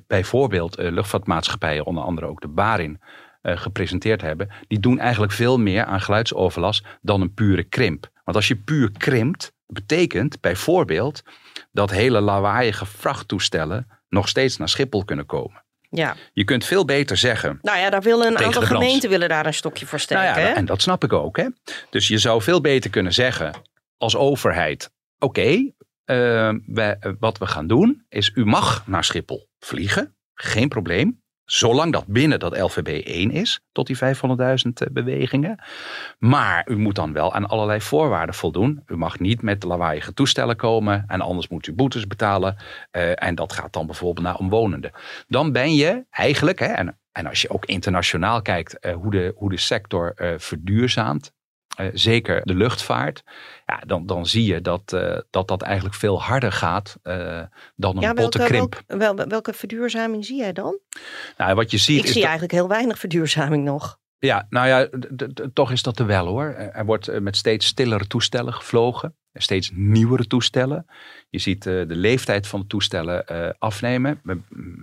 bijvoorbeeld 0.06 0.76
luchtvaartmaatschappijen, 0.78 1.84
onder 1.84 2.04
andere 2.04 2.26
ook 2.26 2.40
de 2.40 2.48
Barin, 2.48 3.00
gepresenteerd 3.42 4.20
hebben, 4.20 4.48
die 4.68 4.78
doen 4.78 4.98
eigenlijk 4.98 5.32
veel 5.32 5.58
meer 5.58 5.84
aan 5.84 6.00
geluidsoverlast 6.00 6.86
dan 7.00 7.20
een 7.20 7.34
pure 7.34 7.62
krimp. 7.62 8.10
Want 8.24 8.36
als 8.36 8.48
je 8.48 8.56
puur 8.56 8.90
krimpt, 8.92 9.52
betekent 9.66 10.40
bijvoorbeeld 10.40 11.22
dat 11.72 11.90
hele 11.90 12.20
lawaaiige 12.20 12.86
vrachttoestellen 12.86 13.86
nog 14.08 14.28
steeds 14.28 14.56
naar 14.56 14.68
Schiphol 14.68 15.04
kunnen 15.04 15.26
komen. 15.26 15.63
Ja, 15.96 16.16
Je 16.32 16.44
kunt 16.44 16.64
veel 16.64 16.84
beter 16.84 17.16
zeggen. 17.16 17.58
nou 17.62 17.78
ja, 17.78 17.90
daar 17.90 18.02
willen 18.02 18.26
een 18.26 18.38
aantal 18.38 18.62
gemeenten 18.62 19.10
willen 19.10 19.28
daar 19.28 19.46
een 19.46 19.54
stokje 19.54 19.86
voor 19.86 20.00
steken. 20.00 20.24
Nou 20.24 20.38
ja, 20.38 20.46
hè? 20.46 20.52
en 20.52 20.64
dat 20.64 20.82
snap 20.82 21.04
ik 21.04 21.12
ook. 21.12 21.36
Hè? 21.36 21.46
Dus 21.90 22.08
je 22.08 22.18
zou 22.18 22.42
veel 22.42 22.60
beter 22.60 22.90
kunnen 22.90 23.12
zeggen 23.12 23.52
als 23.96 24.16
overheid: 24.16 24.90
oké, 25.18 25.72
eh, 26.04 26.52
wat 27.18 27.38
we 27.38 27.46
gaan 27.46 27.66
doen 27.66 28.04
is: 28.08 28.30
u 28.34 28.44
mag 28.44 28.86
naar 28.86 29.04
Schiphol 29.04 29.48
vliegen, 29.58 30.16
geen 30.34 30.68
probleem. 30.68 31.22
Zolang 31.44 31.92
dat 31.92 32.06
binnen 32.06 32.38
dat 32.38 32.58
LVB 32.58 33.06
1 33.06 33.30
is, 33.30 33.60
tot 33.72 33.86
die 33.86 33.96
500.000 33.96 34.02
eh, 34.02 34.86
bewegingen. 34.90 35.62
Maar 36.18 36.68
u 36.68 36.76
moet 36.76 36.94
dan 36.94 37.12
wel 37.12 37.34
aan 37.34 37.48
allerlei 37.48 37.80
voorwaarden 37.80 38.34
voldoen. 38.34 38.82
U 38.86 38.96
mag 38.96 39.18
niet 39.18 39.42
met 39.42 39.62
lawaaiige 39.62 40.14
toestellen 40.14 40.56
komen 40.56 41.04
en 41.06 41.20
anders 41.20 41.48
moet 41.48 41.66
u 41.66 41.72
boetes 41.72 42.06
betalen. 42.06 42.56
Eh, 42.90 43.22
en 43.22 43.34
dat 43.34 43.52
gaat 43.52 43.72
dan 43.72 43.86
bijvoorbeeld 43.86 44.26
naar 44.26 44.36
omwonenden. 44.36 44.90
Dan 45.28 45.52
ben 45.52 45.74
je 45.74 46.04
eigenlijk, 46.10 46.58
hè, 46.58 46.66
en, 46.66 46.98
en 47.12 47.26
als 47.26 47.42
je 47.42 47.50
ook 47.50 47.64
internationaal 47.64 48.42
kijkt 48.42 48.78
eh, 48.78 48.94
hoe, 48.94 49.10
de, 49.10 49.32
hoe 49.36 49.50
de 49.50 49.56
sector 49.56 50.12
eh, 50.14 50.34
verduurzaamt. 50.36 51.32
zeker 51.92 52.40
de 52.44 52.54
luchtvaart. 52.54 53.22
Ja, 53.66 53.82
dan, 53.86 54.06
dan 54.06 54.26
zie 54.26 54.44
je 54.46 54.60
dat, 54.60 54.92
eh, 54.92 55.18
dat 55.30 55.48
dat 55.48 55.62
eigenlijk 55.62 55.94
veel 55.94 56.22
harder 56.22 56.52
gaat 56.52 56.96
eh, 57.02 57.42
dan 57.76 57.96
een 57.96 58.02
Ja, 58.02 58.12
botte 58.14 58.38
welke, 58.38 58.52
krimp. 58.52 58.82
welke, 58.86 59.14
wel- 59.16 59.26
welke 59.28 59.52
verduurzaming 59.52 60.24
zie 60.24 60.36
jij 60.36 60.52
dan? 60.52 60.78
Nou, 61.36 61.54
wat 61.54 61.70
je 61.70 61.78
ziet 61.78 61.98
Ik 61.98 62.04
is 62.04 62.10
zie 62.12 62.20
dat- 62.20 62.30
eigenlijk 62.30 62.52
heel 62.58 62.68
weinig 62.68 62.98
verduurzaming 62.98 63.64
nog. 63.64 63.98
Ja, 64.18 64.46
nou 64.50 64.66
ja, 64.66 64.88
toch 65.52 65.70
is 65.70 65.82
dat 65.82 65.98
er 65.98 66.06
wel 66.06 66.26
hoor. 66.26 66.44
Er 66.72 66.84
wordt 66.84 67.08
eh, 67.08 67.20
met 67.20 67.36
steeds 67.36 67.66
stillere 67.66 68.06
toestellen 68.06 68.54
gevlogen. 68.54 69.16
Steeds 69.34 69.70
nieuwere 69.74 70.26
toestellen. 70.26 70.86
Je 71.34 71.40
ziet 71.40 71.66
eh, 71.66 71.72
de 71.72 71.96
leeftijd 71.96 72.46
van 72.46 72.60
de 72.60 72.66
toestellen 72.66 73.26
eh, 73.26 73.50
afnemen. 73.58 74.20
Be- 74.22 74.40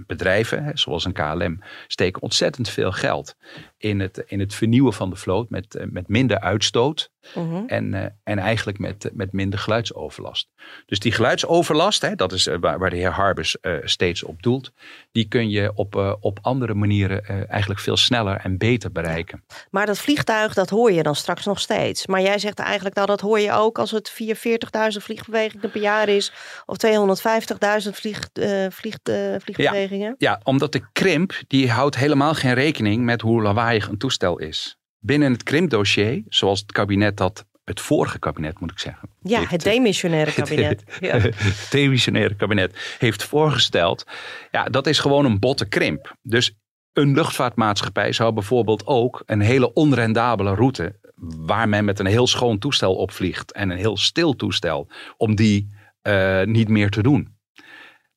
Bedrijven, 0.07 0.63
hè, 0.63 0.71
zoals 0.73 1.05
een 1.05 1.13
KLM, 1.13 1.59
steken 1.87 2.21
ontzettend 2.21 2.69
veel 2.69 2.91
geld 2.91 3.35
in 3.77 3.99
het, 3.99 4.23
in 4.27 4.39
het 4.39 4.53
vernieuwen 4.55 4.93
van 4.93 5.09
de 5.09 5.15
vloot 5.15 5.49
met, 5.49 5.75
eh, 5.75 5.85
met 5.89 6.07
minder 6.07 6.39
uitstoot 6.39 7.09
Mhm. 7.35 7.63
en, 7.67 8.17
en 8.23 8.39
eigenlijk 8.39 8.79
met, 8.79 9.09
met 9.13 9.31
minder 9.31 9.59
geluidsoverlast. 9.59 10.49
Dus 10.85 10.99
die 10.99 11.11
geluidsoverlast, 11.11 12.01
hè, 12.01 12.15
dat 12.15 12.31
is 12.31 12.49
waar, 12.59 12.79
waar 12.79 12.89
de 12.89 12.95
heer 12.95 13.11
Harbers 13.11 13.57
steeds 13.83 14.23
op 14.23 14.41
doelt, 14.43 14.71
die 15.11 15.27
kun 15.27 15.49
je 15.49 15.71
op, 15.75 16.17
op 16.19 16.39
andere 16.41 16.73
manieren 16.73 17.47
eigenlijk 17.49 17.79
veel 17.79 17.97
sneller 17.97 18.35
en 18.37 18.57
beter 18.57 18.91
bereiken. 18.91 19.43
Maar 19.71 19.85
dat 19.85 19.99
vliegtuig, 19.99 20.53
dat 20.53 20.69
hoor 20.69 20.91
je 20.91 21.03
dan 21.03 21.15
straks 21.15 21.45
nog 21.45 21.59
steeds. 21.59 22.07
Maar 22.07 22.21
jij 22.21 22.39
zegt 22.39 22.59
eigenlijk, 22.59 22.95
nou 22.95 23.07
dat 23.07 23.21
hoor 23.21 23.39
je 23.39 23.51
ook 23.51 23.79
als 23.79 23.91
het 23.91 24.09
44.000 24.09 25.03
vliegbewegingen 25.03 25.71
per 25.71 25.81
jaar 25.81 26.09
is. 26.09 26.33
Of 26.65 26.77
250.000 26.77 27.95
vlieg, 27.95 28.29
eh, 28.33 28.65
vlieg, 28.69 28.97
eh, 29.03 29.35
vliegbewegingen. 29.39 30.15
Ja, 30.17 30.39
omdat 30.43 30.71
de 30.71 30.91
krimp, 30.91 31.33
die 31.47 31.71
houdt 31.71 31.95
helemaal 31.95 32.33
geen 32.33 32.53
rekening 32.53 33.03
met 33.03 33.21
hoe 33.21 33.41
lawaaiig 33.41 33.87
een 33.87 33.97
toestel 33.97 34.37
is. 34.37 34.77
Binnen 34.99 35.31
het 35.31 35.43
krimpdossier, 35.43 36.23
zoals 36.27 36.59
het 36.59 36.71
kabinet 36.71 37.17
dat, 37.17 37.45
het 37.63 37.81
vorige 37.81 38.19
kabinet 38.19 38.59
moet 38.59 38.71
ik 38.71 38.79
zeggen. 38.79 39.09
Ja, 39.21 39.39
heeft, 39.39 39.51
het 39.51 39.63
demissionaire 39.63 40.33
kabinet. 40.41 40.83
Ja. 40.99 41.17
het 41.17 41.67
demissionaire 41.69 42.35
kabinet 42.35 42.95
heeft 42.97 43.23
voorgesteld. 43.23 44.05
Ja, 44.51 44.63
dat 44.63 44.87
is 44.87 44.99
gewoon 44.99 45.25
een 45.25 45.39
botte 45.39 45.67
krimp. 45.67 46.15
Dus 46.21 46.55
een 46.93 47.13
luchtvaartmaatschappij 47.13 48.11
zou 48.11 48.33
bijvoorbeeld 48.33 48.85
ook 48.85 49.23
een 49.25 49.41
hele 49.41 49.73
onrendabele 49.73 50.55
route, 50.55 50.99
waar 51.21 51.69
men 51.69 51.85
met 51.85 51.99
een 51.99 52.05
heel 52.05 52.27
schoon 52.27 52.59
toestel 52.59 52.95
opvliegt 52.95 53.51
en 53.51 53.69
een 53.69 53.77
heel 53.77 53.97
stil 53.97 54.35
toestel, 54.35 54.87
om 55.17 55.35
die 55.35 55.69
eh, 56.01 56.43
niet 56.43 56.69
meer 56.69 56.89
te 56.89 57.01
doen. 57.01 57.37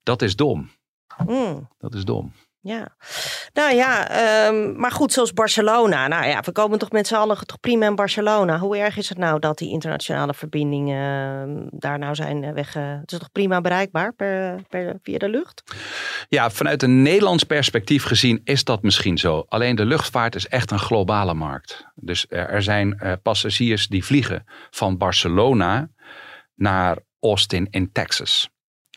Dat 0.02 0.22
is 0.22 0.36
dom. 0.36 0.70
Mm. 1.26 1.68
Dat 1.78 1.94
is 1.94 2.04
dom. 2.04 2.32
Ja, 2.66 2.96
nou 3.52 3.74
ja, 3.74 4.08
ehm, 4.08 4.76
maar 4.76 4.90
goed, 4.90 5.12
zoals 5.12 5.32
Barcelona. 5.32 6.08
Nou 6.08 6.26
ja, 6.26 6.40
we 6.40 6.52
komen 6.52 6.78
toch 6.78 6.90
met 6.90 7.06
z'n 7.06 7.14
allen 7.14 7.46
toch 7.46 7.60
prima 7.60 7.86
in 7.86 7.94
Barcelona. 7.94 8.58
Hoe 8.58 8.76
erg 8.76 8.96
is 8.96 9.08
het 9.08 9.18
nou 9.18 9.38
dat 9.38 9.58
die 9.58 9.70
internationale 9.70 10.34
verbindingen 10.34 10.98
ehm, 11.48 11.66
daar 11.70 11.98
nou 11.98 12.14
zijn 12.14 12.44
eh, 12.44 12.52
weg? 12.52 12.76
eh, 12.76 13.00
het 13.00 13.12
is 13.12 13.18
toch 13.18 13.32
prima 13.32 13.60
bereikbaar 13.60 14.12
per, 14.12 14.62
per, 14.68 14.98
via 15.02 15.18
de 15.18 15.28
lucht? 15.28 15.62
Ja, 16.28 16.50
vanuit 16.50 16.82
een 16.82 17.02
Nederlands 17.02 17.44
perspectief 17.44 18.04
gezien 18.04 18.40
is 18.44 18.64
dat 18.64 18.82
misschien 18.82 19.18
zo. 19.18 19.44
Alleen 19.48 19.76
de 19.76 19.86
luchtvaart 19.86 20.34
is 20.34 20.48
echt 20.48 20.70
een 20.70 20.78
globale 20.78 21.34
markt. 21.34 21.86
Dus 21.94 22.26
er 22.28 22.48
er 22.48 22.62
zijn 22.62 23.18
passagiers 23.22 23.88
die 23.88 24.04
vliegen 24.04 24.44
van 24.70 24.98
Barcelona 24.98 25.88
naar 26.54 26.98
Austin 27.24 27.66
in 27.70 27.92
Texas. 27.92 28.48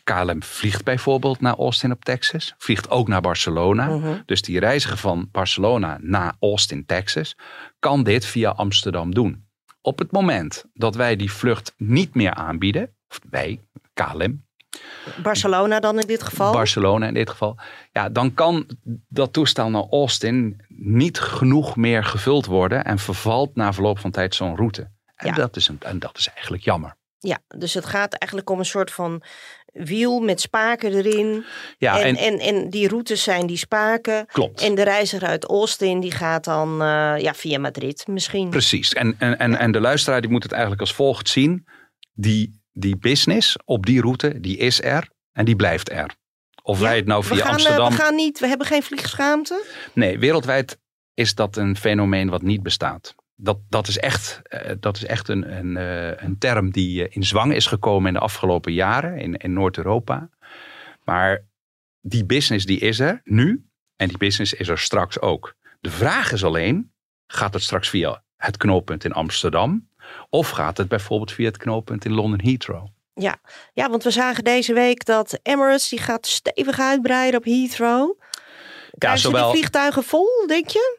KLM 0.04 0.42
vliegt 0.42 0.84
bijvoorbeeld 0.84 1.40
naar 1.40 1.56
Austin 1.56 1.92
op 1.92 2.04
Texas, 2.04 2.54
vliegt 2.58 2.90
ook 2.90 3.08
naar 3.08 3.20
Barcelona. 3.20 3.86
Mhm. 3.86 4.18
Dus 4.26 4.42
die 4.42 4.58
reiziger 4.58 4.96
van 4.96 5.28
Barcelona 5.32 5.98
naar 6.00 6.36
Austin, 6.40 6.86
Texas, 6.86 7.36
kan 7.78 8.02
dit 8.02 8.24
via 8.24 8.50
Amsterdam 8.50 9.14
doen. 9.14 9.46
Op 9.80 9.98
het 9.98 10.12
moment 10.12 10.64
dat 10.74 10.94
wij 10.94 11.16
die 11.16 11.32
vlucht 11.32 11.74
niet 11.76 12.14
meer 12.14 12.34
aanbieden, 12.34 12.94
of 13.08 13.20
wij, 13.30 13.60
KLM, 13.94 14.46
Barcelona 15.22 15.80
dan 15.80 16.00
in 16.00 16.06
dit 16.06 16.22
geval? 16.22 16.52
Barcelona 16.52 17.06
in 17.06 17.14
dit 17.14 17.30
geval. 17.30 17.56
Ja, 17.92 18.08
dan 18.08 18.34
kan 18.34 18.66
dat 19.08 19.32
toestel 19.32 19.70
naar 19.70 19.86
Austin 19.90 20.60
niet 20.68 21.20
genoeg 21.20 21.76
meer 21.76 22.04
gevuld 22.04 22.46
worden 22.46 22.84
en 22.84 22.98
vervalt 22.98 23.54
na 23.56 23.72
verloop 23.72 23.98
van 23.98 24.10
tijd 24.10 24.34
zo'n 24.34 24.56
route. 24.56 24.90
En, 25.14 25.26
Ja. 25.26 25.34
dat 25.34 25.56
is 25.56 25.68
een, 25.68 25.78
en 25.80 25.98
dat 25.98 26.18
is 26.18 26.28
eigenlijk 26.28 26.64
jammer. 26.64 26.96
Ja, 27.18 27.38
dus 27.48 27.74
het 27.74 27.86
gaat 27.86 28.14
eigenlijk 28.14 28.50
om 28.50 28.58
een 28.58 28.64
soort 28.64 28.90
van 28.90 29.22
wiel 29.72 30.20
met 30.20 30.40
spaken 30.40 30.92
erin. 30.92 31.44
Ja, 31.78 32.00
en, 32.00 32.16
en, 32.16 32.38
en, 32.38 32.38
en, 32.38 32.70
die 32.70 32.88
routes 32.88 33.22
zijn 33.22 33.46
die 33.46 33.56
spaken. 33.56 34.26
klopt. 34.26 34.60
En 34.60 34.74
de 34.74 34.82
reiziger 34.82 35.28
uit 35.28 35.44
Austin 35.44 36.00
die 36.00 36.10
gaat 36.10 36.44
dan 36.44 36.82
eh, 36.82 37.14
ja, 37.18 37.34
via 37.34 37.58
Madrid 37.58 38.06
misschien. 38.06 38.50
Precies. 38.50 38.92
En, 38.92 39.14
en, 39.18 39.38
en, 39.38 39.58
en 39.58 39.72
de 39.72 39.80
luisteraar 39.80 40.20
die 40.20 40.30
moet 40.30 40.42
het 40.42 40.52
eigenlijk 40.52 40.80
als 40.80 40.94
volgt 40.94 41.28
zien. 41.28 41.66
Die, 42.12 42.60
die 42.72 42.96
business 42.96 43.56
op 43.64 43.86
die 43.86 44.00
route, 44.00 44.40
die 44.40 44.56
is 44.56 44.82
er 44.82 45.08
en 45.32 45.44
die 45.44 45.56
blijft 45.56 45.90
er. 45.90 46.14
Of 46.62 46.78
Ja, 46.78 46.84
wij 46.84 46.96
het 46.96 47.06
nou 47.06 47.24
via 47.24 47.36
gaan, 47.36 47.46
eh, 47.46 47.52
Amsterdam... 47.52 47.90
we 47.90 47.96
gaan 47.96 48.14
niet, 48.14 48.38
we 48.38 48.46
hebben 48.46 48.66
geen 48.66 48.82
vliegschaamte. 48.82 49.64
Nee, 49.92 50.18
wereldwijd 50.18 50.78
is 51.14 51.34
dat 51.34 51.56
een 51.56 51.76
fenomeen 51.76 52.28
wat 52.28 52.42
niet 52.42 52.62
bestaat. 52.62 53.14
Dat, 53.40 53.58
dat 53.68 53.88
is 53.88 53.98
echt, 53.98 54.40
eh, 54.42 54.74
dat 54.80 54.96
is 54.96 55.04
echt 55.04 55.28
een, 55.28 55.56
een, 55.56 55.76
eh, 55.76 56.22
een 56.24 56.38
term 56.38 56.70
die 56.70 57.08
eh, 57.08 57.16
in 57.16 57.24
zwang 57.24 57.54
is 57.54 57.66
gekomen 57.66 58.08
in 58.08 58.14
de 58.14 58.20
afgelopen 58.20 58.72
jaren 58.72 59.18
in, 59.18 59.36
in 59.36 59.52
Noord-Europa. 59.52 60.28
Maar 61.04 61.44
die 62.00 62.24
business 62.24 62.66
die 62.66 62.78
is 62.78 63.00
er 63.00 63.20
nu 63.24 63.66
en 63.96 64.08
die 64.08 64.18
business 64.18 64.52
is 64.52 64.68
er 64.68 64.78
straks 64.78 65.20
ook. 65.20 65.54
De 65.80 65.90
vraag 65.90 66.32
is 66.32 66.44
alleen, 66.44 66.92
gaat 67.26 67.54
het 67.54 67.62
straks 67.62 67.88
via 67.88 68.22
het 68.36 68.56
knooppunt 68.56 69.04
in 69.04 69.12
Amsterdam? 69.12 69.88
Of 70.30 70.50
gaat 70.50 70.76
het 70.76 70.88
bijvoorbeeld 70.88 71.32
via 71.32 71.46
het 71.46 71.56
knooppunt 71.56 72.04
in 72.04 72.12
London 72.12 72.40
Heathrow? 72.40 72.86
Ja, 73.72 73.90
want 73.90 74.02
we 74.02 74.10
zagen 74.10 74.44
deze 74.44 74.72
week 74.72 75.04
dat 75.04 75.38
Emirates 75.42 75.88
die 75.88 75.98
gaat 75.98 76.26
stevig 76.26 76.78
uitbreiden 76.80 77.40
op 77.40 77.44
Heathrow. 77.44 78.20
Ze 78.98 79.16
zowel- 79.16 79.42
die 79.42 79.52
vliegtuigen 79.52 80.04
vol, 80.04 80.46
denk 80.46 80.68
je? 80.68 80.97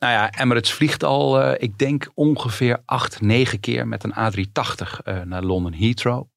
Nou 0.00 0.12
ja, 0.12 0.32
Emirates 0.38 0.72
vliegt 0.72 1.02
al, 1.04 1.40
eh, 1.40 1.62
ik 1.62 1.78
denk 1.78 2.10
ongeveer 2.14 2.82
acht, 2.84 3.20
negen 3.20 3.60
keer 3.60 3.88
met 3.88 4.04
een 4.04 4.14
A380 4.14 5.00
eh, 5.04 5.20
naar 5.22 5.42
London 5.42 5.74
Heathrow. 5.74 6.28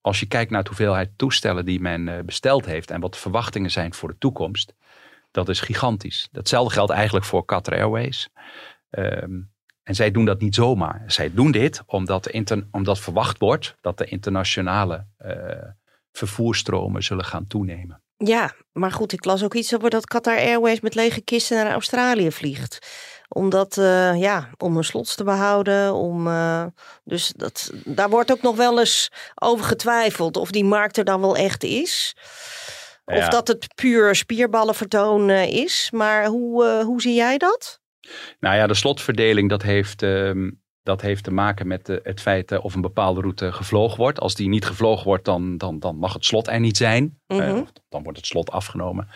Als 0.00 0.20
je 0.20 0.26
kijkt 0.26 0.50
naar 0.50 0.62
de 0.62 0.68
hoeveelheid 0.68 1.10
toestellen 1.16 1.64
die 1.64 1.80
men 1.80 2.08
eh, 2.08 2.24
besteld 2.24 2.66
heeft 2.66 2.90
en 2.90 3.00
wat 3.00 3.12
de 3.12 3.18
verwachtingen 3.18 3.70
zijn 3.70 3.94
voor 3.94 4.08
de 4.08 4.18
toekomst, 4.18 4.74
dat 5.30 5.48
is 5.48 5.60
gigantisch. 5.60 6.28
Datzelfde 6.32 6.74
geldt 6.74 6.92
eigenlijk 6.92 7.24
voor 7.26 7.44
Qatar 7.44 7.74
Airways. 7.74 8.28
Ehm, 8.90 9.40
en 9.82 9.94
zij 9.94 10.10
doen 10.10 10.24
dat 10.24 10.40
niet 10.40 10.54
zomaar. 10.54 11.02
Zij 11.06 11.34
doen 11.34 11.50
dit 11.50 11.82
omdat, 11.86 12.28
inter- 12.28 12.66
omdat 12.70 13.00
verwacht 13.00 13.38
wordt 13.38 13.76
dat 13.80 13.98
de 13.98 14.04
internationale 14.04 15.06
vervoerstromen 16.12 17.02
zullen 17.02 17.24
gaan 17.24 17.46
toenemen. 17.46 18.03
Ja, 18.16 18.52
maar 18.72 18.92
goed, 18.92 19.12
ik 19.12 19.24
las 19.24 19.44
ook 19.44 19.54
iets 19.54 19.74
over 19.74 19.90
dat 19.90 20.06
Qatar 20.06 20.36
Airways 20.36 20.80
met 20.80 20.94
lege 20.94 21.20
kisten 21.20 21.56
naar 21.56 21.72
Australië 21.72 22.30
vliegt. 22.32 22.78
Omdat, 23.28 23.76
eh, 23.78 24.20
ja, 24.20 24.50
om 24.58 24.74
hun 24.74 24.84
slots 24.84 25.14
te 25.14 25.24
behouden. 25.24 25.94
Om, 25.94 26.26
eh, 26.26 26.64
dus 27.04 27.32
dat, 27.36 27.70
daar 27.84 28.08
wordt 28.10 28.32
ook 28.32 28.42
nog 28.42 28.56
wel 28.56 28.78
eens 28.78 29.10
over 29.34 29.64
getwijfeld 29.64 30.36
of 30.36 30.50
die 30.50 30.64
markt 30.64 30.96
er 30.96 31.04
dan 31.04 31.20
wel 31.20 31.36
echt 31.36 31.64
is. 31.64 32.16
Of 33.04 33.16
Ja. 33.16 33.28
dat 33.28 33.48
het 33.48 33.74
puur 33.74 34.14
spierballenvertoon 34.14 35.28
eh, 35.30 35.52
is. 35.52 35.88
Maar 35.92 36.26
hoe, 36.26 36.64
eh, 36.66 36.84
hoe 36.84 37.00
zie 37.00 37.14
jij 37.14 37.38
dat? 37.38 37.80
Nou 38.40 38.56
ja, 38.56 38.66
de 38.66 38.74
slotverdeling 38.74 39.48
dat 39.48 39.62
heeft, 39.62 40.02
ehm, 40.02 40.50
dat 40.84 41.00
heeft 41.00 41.24
te 41.24 41.30
maken 41.30 41.66
met 41.66 41.88
eh, 41.88 41.96
het 42.02 42.20
feit 42.20 42.52
eh, 42.52 42.64
of 42.64 42.74
een 42.74 42.80
bepaalde 42.80 43.20
route 43.20 43.52
gevlogen 43.52 43.98
wordt. 43.98 44.20
Als 44.20 44.34
die 44.34 44.48
niet 44.48 44.64
gevlogen 44.64 45.04
wordt, 45.04 45.24
dan, 45.24 45.56
dan, 45.56 45.78
dan 45.78 45.96
mag 45.96 46.12
het 46.12 46.24
slot 46.24 46.48
er 46.48 46.60
niet 46.60 46.76
zijn. 46.76 47.18
Of 47.26 47.72
dan 47.88 48.02
wordt 48.02 48.18
het 48.18 48.26
slot 48.26 48.50
afgenomen. 48.50 49.08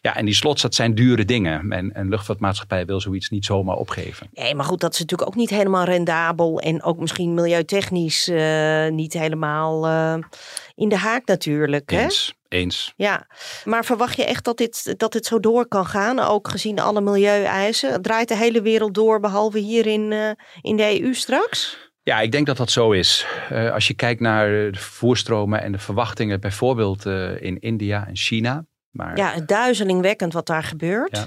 Ja, 0.00 0.16
en 0.16 0.24
die 0.24 0.34
slots, 0.34 0.62
dat 0.62 0.74
zijn 0.74 0.94
dure 0.94 1.24
dingen. 1.24 1.72
En 1.72 1.90
een 1.98 2.08
luchtvaartmaatschappij 2.08 2.86
wil 2.86 3.00
zoiets 3.00 3.28
niet 3.28 3.44
zomaar 3.44 3.76
opgeven. 3.76 4.28
Nee, 4.32 4.54
maar 4.54 4.64
goed, 4.64 4.80
dat 4.80 4.92
is 4.92 4.98
natuurlijk 4.98 5.28
ook 5.28 5.36
niet 5.36 5.50
helemaal 5.50 5.84
rendabel. 5.84 6.60
En 6.60 6.82
ook 6.82 6.98
misschien 6.98 7.34
milieutechnisch 7.34 8.28
eh, 8.28 8.88
niet 8.88 9.12
helemaal 9.12 9.86
eh, 9.86 10.14
in 10.74 10.88
de 10.88 10.96
haak 10.96 11.26
natuurlijk. 11.26 11.90
Hè? 11.90 12.02
Eens, 12.02 12.34
eens. 12.48 12.92
Ja, 12.96 13.26
maar 13.64 13.84
verwacht 13.84 14.16
je 14.16 14.24
echt 14.24 14.44
dat 14.44 14.56
dit, 14.56 14.94
dat 14.98 15.12
dit 15.12 15.26
zo 15.26 15.40
door 15.40 15.68
kan 15.68 15.86
gaan? 15.86 16.18
Ook 16.18 16.48
gezien 16.48 16.80
alle 16.80 17.00
milieueisen? 17.00 18.02
Draait 18.02 18.28
de 18.28 18.36
hele 18.36 18.62
wereld 18.62 18.94
door, 18.94 19.20
behalve 19.20 19.58
hier 19.58 19.86
in, 19.86 20.12
eh, 20.12 20.30
in 20.60 20.76
de 20.76 21.00
EU 21.00 21.14
straks? 21.14 21.86
Ja, 22.02 22.20
ik 22.20 22.32
denk 22.32 22.46
dat 22.46 22.56
dat 22.56 22.70
zo 22.70 22.90
is. 22.90 23.26
Als 23.72 23.86
je 23.86 23.94
kijkt 23.94 24.20
naar 24.20 24.48
de 24.48 24.78
vervoerstromen 24.78 25.62
en 25.62 25.72
de 25.72 25.78
verwachtingen, 25.78 26.40
bijvoorbeeld 26.40 27.06
in 27.40 27.58
India 27.58 28.06
en 28.06 28.16
China. 28.16 28.64
Maar 28.98 29.16
Ja, 29.16 29.40
duizelingwekkend 29.46 30.32
wat 30.32 30.46
daar 30.46 30.62
gebeurt. 30.62 31.16
Ja. 31.16 31.26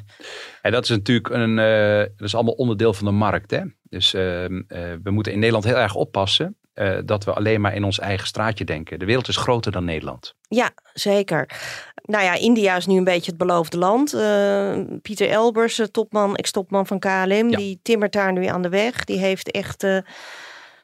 En 0.61 0.71
dat 0.71 0.83
is 0.83 0.89
natuurlijk 0.89 1.29
een, 1.29 1.59
eh, 1.59 1.97
dat 1.97 2.27
is 2.27 2.35
allemaal 2.35 2.53
onderdeel 2.53 2.93
van 2.93 3.05
de 3.05 3.11
markt. 3.11 3.51
Hè? 3.51 3.61
Dus 3.83 4.13
ehm, 4.13 4.61
eh, 4.67 4.79
we 5.03 5.11
moeten 5.11 5.31
in 5.31 5.37
Nederland 5.39 5.65
heel 5.65 5.77
erg 5.77 5.95
oppassen 5.95 6.55
eh, 6.73 6.97
dat 7.05 7.23
we 7.23 7.33
alleen 7.33 7.61
maar 7.61 7.75
in 7.75 7.83
ons 7.83 7.99
eigen 7.99 8.27
straatje 8.27 8.63
denken. 8.65 8.99
De 8.99 9.05
wereld 9.05 9.27
is 9.27 9.37
groter 9.37 9.71
dan 9.71 9.85
Nederland. 9.85 10.35
Ja, 10.47 10.69
zeker. 10.93 11.49
Nou 12.03 12.23
ja, 12.23 12.33
India 12.33 12.75
is 12.75 12.85
nu 12.85 12.97
een 12.97 13.03
beetje 13.03 13.29
het 13.31 13.39
beloofde 13.39 13.77
land. 13.77 14.11
Pieter 15.01 15.29
Elbers, 15.29 15.81
topman, 15.91 16.35
ex-topman 16.35 16.87
van 16.87 16.99
KLM, 16.99 17.49
Ja. 17.49 17.57
die 17.57 17.79
timmert 17.81 18.13
daar 18.13 18.31
nu 18.33 18.45
aan 18.45 18.61
de 18.61 18.69
weg. 18.69 19.03
Die 19.03 19.17
heeft 19.17 19.51
echt 19.51 19.85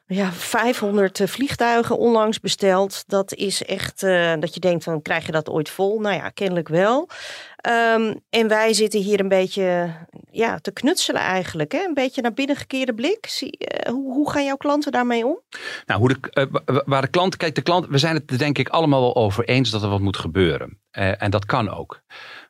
ja, 0.08 0.32
500 0.32 1.20
vliegtuigen 1.24 1.98
onlangs 1.98 2.40
besteld. 2.40 3.04
Dat 3.06 3.34
is 3.34 3.64
echt 3.64 4.02
eh, 4.02 4.32
dat 4.38 4.54
je 4.54 4.60
denkt 4.60 4.84
van 4.84 5.02
krijg 5.02 5.26
je 5.26 5.32
dat 5.32 5.48
ooit 5.48 5.68
vol? 5.68 6.00
Nou 6.00 6.14
ja, 6.16 6.28
kennelijk 6.28 6.68
wel. 6.68 7.08
Ehm, 7.56 8.14
en 8.30 8.48
wij 8.48 8.72
zitten 8.72 9.00
hier 9.00 9.20
een 9.20 9.28
beetje 9.28 9.94
ja, 10.30 10.58
te 10.58 10.72
knutselen 10.72 11.20
eigenlijk. 11.20 11.72
Hè? 11.72 11.84
Een 11.84 11.94
beetje 11.94 12.22
naar 12.22 12.32
binnen 12.32 12.56
gekeerde 12.56 12.94
blik. 12.94 13.26
Zie, 13.26 13.58
eh, 13.58 13.92
hoe, 13.92 14.12
hoe 14.12 14.30
gaan 14.30 14.44
jouw 14.44 14.56
klanten 14.56 14.92
daarmee 14.92 15.26
om? 15.26 15.40
Nou, 15.86 16.00
hoe 16.00 16.08
de, 16.08 16.18
eh, 16.30 16.44
wa- 16.50 16.82
waar 16.86 17.02
de 17.02 17.08
klant, 17.08 17.36
kijk, 17.36 17.54
de 17.54 17.62
klant, 17.62 17.86
we 17.86 17.98
zijn 17.98 18.14
het 18.14 18.38
denk 18.38 18.58
ik 18.58 18.68
allemaal 18.68 19.00
wel 19.00 19.16
over 19.16 19.44
eens 19.44 19.70
dat 19.70 19.82
er 19.82 19.88
wat 19.88 20.00
moet 20.00 20.16
gebeuren. 20.16 20.80
Eh, 20.90 21.22
en 21.22 21.30
dat 21.30 21.46
kan 21.46 21.70
ook. 21.70 22.00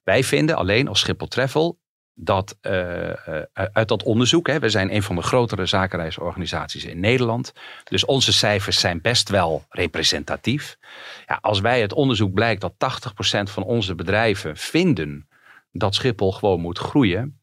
Wij 0.04 0.24
vinden 0.24 0.56
alleen 0.56 0.88
als 0.88 1.00
Schiphol 1.00 1.26
Travel 1.28 1.78
dat 2.20 2.59
uh, 2.62 3.12
uit 3.52 3.88
dat 3.88 4.02
onderzoek, 4.02 4.46
hè, 4.46 4.59
we 4.59 4.68
zijn 4.68 4.94
een 4.94 5.02
van 5.02 5.16
de 5.16 5.22
grotere 5.22 5.66
zakenreisorganisaties 5.66 6.85
in 6.85 7.00
Nederland, 7.00 7.52
dus 7.85 8.04
onze 8.04 8.33
cijfers 8.33 8.81
zijn 8.81 9.00
best 9.00 9.28
wel 9.28 9.64
representatief. 9.68 10.78
Ja, 11.26 11.38
als 11.40 11.61
wij 11.61 11.81
het 11.81 11.92
onderzoek 11.92 12.33
blijkt 12.33 12.61
dat 12.61 12.72
80% 12.72 13.52
van 13.52 13.62
onze 13.62 13.94
bedrijven 13.94 14.57
vinden 14.57 15.28
dat 15.72 15.94
Schiphol 15.94 16.33
gewoon 16.33 16.61
moet 16.61 16.78
groeien 16.78 17.40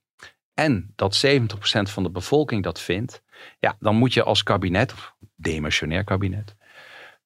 en 0.53 0.91
dat 0.95 1.25
70% 1.25 1.29
van 1.81 2.03
de 2.03 2.11
bevolking 2.11 2.63
dat 2.63 2.81
vindt, 2.81 3.21
ja, 3.59 3.75
dan 3.79 3.95
moet 3.95 4.13
je 4.13 4.23
als 4.23 4.43
kabinet, 4.43 4.93
demissionair 5.35 6.03
kabinet, 6.03 6.54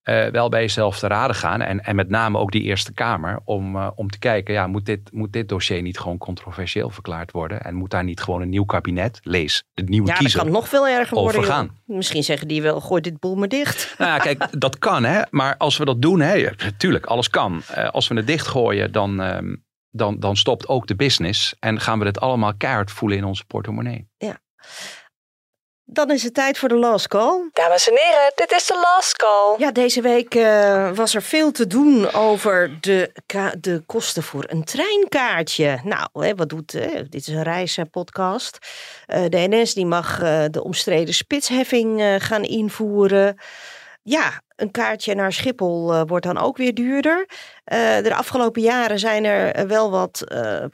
uh, 0.09 0.31
wel 0.31 0.49
bij 0.49 0.61
jezelf 0.61 0.99
te 0.99 1.07
raden 1.07 1.35
gaan. 1.35 1.61
En, 1.61 1.83
en 1.83 1.95
met 1.95 2.09
name 2.09 2.37
ook 2.37 2.51
die 2.51 2.63
Eerste 2.63 2.93
Kamer. 2.93 3.39
Om, 3.43 3.75
uh, 3.75 3.87
om 3.95 4.09
te 4.09 4.19
kijken, 4.19 4.53
ja, 4.53 4.67
moet, 4.67 4.85
dit, 4.85 5.11
moet 5.11 5.33
dit 5.33 5.49
dossier 5.49 5.81
niet 5.81 5.99
gewoon 5.99 6.17
controversieel 6.17 6.89
verklaard 6.89 7.31
worden? 7.31 7.61
En 7.61 7.75
moet 7.75 7.89
daar 7.89 8.03
niet 8.03 8.21
gewoon 8.21 8.41
een 8.41 8.49
nieuw 8.49 8.65
kabinet, 8.65 9.19
lees, 9.23 9.63
de 9.73 9.83
nieuwe 9.83 10.07
ja, 10.07 10.13
kiezer, 10.13 10.37
Ja, 10.37 10.43
dat 10.43 10.53
kan 10.53 10.61
nog 10.61 10.69
veel 10.69 10.87
erger 10.87 11.17
worden. 11.17 11.43
Gaan. 11.43 11.77
Misschien 11.85 12.23
zeggen 12.23 12.47
die 12.47 12.61
wel, 12.61 12.81
gooi 12.81 13.01
dit 13.01 13.19
boel 13.19 13.35
maar 13.35 13.47
dicht. 13.47 13.77
Nou 13.97 14.11
ja, 14.11 14.17
kijk, 14.17 14.61
dat 14.61 14.77
kan 14.77 15.03
hè. 15.03 15.21
Maar 15.29 15.57
als 15.57 15.77
we 15.77 15.85
dat 15.85 16.01
doen, 16.01 16.19
hè, 16.19 16.49
natuurlijk, 16.63 17.05
alles 17.05 17.29
kan. 17.29 17.61
Uh, 17.77 17.89
als 17.89 18.07
we 18.07 18.15
het 18.15 18.27
dichtgooien, 18.27 18.91
dan, 18.91 19.21
uh, 19.21 19.37
dan, 19.89 20.19
dan 20.19 20.35
stopt 20.35 20.67
ook 20.67 20.87
de 20.87 20.95
business. 20.95 21.55
En 21.59 21.79
gaan 21.79 21.99
we 21.99 22.05
dit 22.05 22.19
allemaal 22.19 22.53
keihard 22.57 22.91
voelen 22.91 23.17
in 23.17 23.23
onze 23.23 23.45
portemonnee. 23.45 24.07
Ja. 24.17 24.37
Dan 25.91 26.11
is 26.11 26.23
het 26.23 26.33
tijd 26.33 26.57
voor 26.57 26.69
de 26.69 26.75
last 26.75 27.07
call. 27.07 27.49
Dames 27.53 27.89
en 27.89 27.97
heren, 27.97 28.31
dit 28.35 28.51
is 28.51 28.65
de 28.65 28.79
last 28.95 29.15
call. 29.15 29.55
Ja, 29.57 29.71
deze 29.71 30.01
week 30.01 30.35
uh, 30.35 30.91
was 30.91 31.15
er 31.15 31.21
veel 31.21 31.51
te 31.51 31.67
doen 31.67 32.11
over 32.13 32.77
de, 32.81 33.11
de 33.59 33.83
kosten 33.85 34.23
voor 34.23 34.43
een 34.47 34.63
treinkaartje. 34.63 35.79
Nou, 35.83 36.07
hè, 36.13 36.35
wat 36.35 36.49
doet, 36.49 36.71
hè? 36.71 37.09
dit 37.09 37.21
is 37.21 37.27
een 37.27 37.43
reispodcast. 37.43 38.57
Uh, 39.07 39.25
de 39.29 39.47
NS 39.49 39.73
die 39.73 39.85
mag 39.85 40.21
uh, 40.21 40.45
de 40.51 40.63
omstreden 40.63 41.13
spitsheffing 41.13 42.17
gaan 42.19 42.43
invoeren. 42.43 43.37
Ja, 44.03 44.41
een 44.59 44.71
kaartje 44.71 45.15
naar 45.15 45.33
Schiphol 45.33 45.93
uh, 45.93 46.01
wordt 46.05 46.25
dan 46.25 46.37
ook 46.37 46.57
weer 46.57 46.73
duurder. 46.73 47.27
Uh, 47.27 47.97
de 47.97 48.15
afgelopen 48.15 48.61
jaren 48.61 48.99
zijn 48.99 49.25
er 49.25 49.67
wel 49.67 49.91
wat 49.91 50.23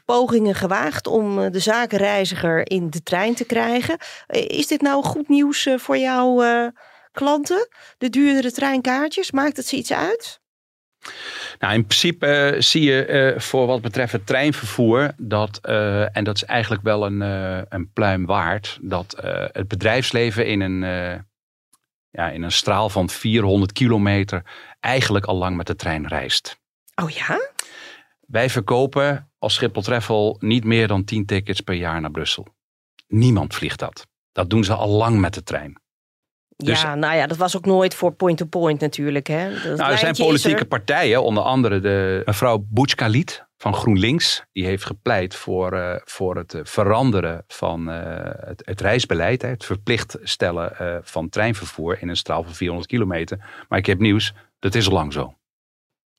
pogingen 0.05 0.55
gewaagd 0.55 1.07
om 1.07 1.51
de 1.51 1.59
zakenreiziger 1.59 2.69
in 2.69 2.89
de 2.89 3.03
trein 3.03 3.35
te 3.35 3.45
krijgen. 3.45 3.97
is 4.27 4.67
dit 4.67 4.81
nou 4.81 5.03
goed 5.03 5.29
nieuws 5.29 5.67
voor 5.75 5.97
jouw 5.97 6.43
klanten? 7.11 7.67
De 7.97 8.09
duurdere 8.09 8.51
treinkaartjes, 8.51 9.31
maakt 9.31 9.57
het 9.57 9.67
ze 9.67 9.75
iets 9.75 9.93
uit? 9.93 10.39
Nou, 11.59 11.73
in 11.73 11.85
principe 11.85 12.55
zie 12.59 12.83
je 12.83 13.33
voor 13.37 13.65
wat 13.65 13.81
betreft 13.81 14.11
het 14.11 14.25
treinvervoer 14.25 15.11
dat, 15.17 15.59
en 16.11 16.23
dat 16.23 16.35
is 16.35 16.43
eigenlijk 16.43 16.83
wel 16.83 17.05
een, 17.05 17.21
een 17.69 17.89
pluim 17.93 18.25
waard, 18.25 18.77
dat 18.81 19.15
het 19.51 19.67
bedrijfsleven 19.67 20.47
in 20.47 20.61
een 20.61 20.83
ja, 22.15 22.29
in 22.29 22.43
een 22.43 22.51
straal 22.51 22.89
van 22.89 23.09
400 23.09 23.71
kilometer 23.71 24.43
eigenlijk 24.79 25.25
al 25.25 25.35
lang 25.35 25.55
met 25.55 25.67
de 25.67 25.75
trein 25.75 26.07
reist. 26.07 26.59
Oh 27.03 27.09
ja? 27.09 27.49
Wij 28.19 28.49
verkopen 28.49 29.31
als 29.37 29.53
Schiphol 29.53 29.81
Travel 29.81 30.37
niet 30.39 30.63
meer 30.63 30.87
dan 30.87 31.03
10 31.03 31.25
tickets 31.25 31.61
per 31.61 31.75
jaar 31.75 32.01
naar 32.01 32.11
Brussel. 32.11 32.47
Niemand 33.07 33.53
vliegt 33.55 33.79
dat. 33.79 34.07
Dat 34.31 34.49
doen 34.49 34.63
ze 34.63 34.73
al 34.73 34.89
lang 34.89 35.19
met 35.19 35.33
de 35.33 35.43
trein. 35.43 35.81
Dus, 36.55 36.81
ja, 36.81 36.95
nou 36.95 37.15
ja, 37.15 37.27
dat 37.27 37.37
was 37.37 37.57
ook 37.57 37.65
nooit 37.65 37.95
voor 37.95 38.11
point-to-point 38.11 38.79
natuurlijk. 38.79 39.27
Hè? 39.27 39.49
Dat 39.49 39.77
nou, 39.77 39.91
er 39.91 39.97
zijn 39.97 40.15
politieke 40.15 40.59
er... 40.59 40.65
partijen, 40.65 41.23
onder 41.23 41.43
andere 41.43 41.79
de 41.79 42.21
mevrouw 42.25 42.65
Boutskalit 42.69 43.45
van 43.57 43.73
GroenLinks. 43.73 44.43
Die 44.51 44.65
heeft 44.65 44.85
gepleit 44.85 45.35
voor, 45.35 45.73
uh, 45.73 45.95
voor 46.03 46.35
het 46.35 46.59
veranderen 46.63 47.43
van 47.47 47.89
uh, 47.89 47.95
het, 48.23 48.61
het, 48.65 48.81
reisbeleid. 48.81 49.41
Hè, 49.41 49.47
het 49.47 49.65
verplicht 49.65 50.17
stellen 50.23 50.73
uh, 50.81 50.97
van 51.01 51.29
treinvervoer 51.29 52.01
in 52.01 52.09
een 52.09 52.17
straal 52.17 52.43
van 52.43 52.53
400 52.53 52.89
kilometer. 52.89 53.37
Maar 53.69 53.79
ik 53.79 53.85
heb 53.85 53.99
nieuws, 53.99 54.33
dat 54.59 54.75
is 54.75 54.87
al 54.87 54.93
lang 54.93 55.13
zo. 55.13 55.33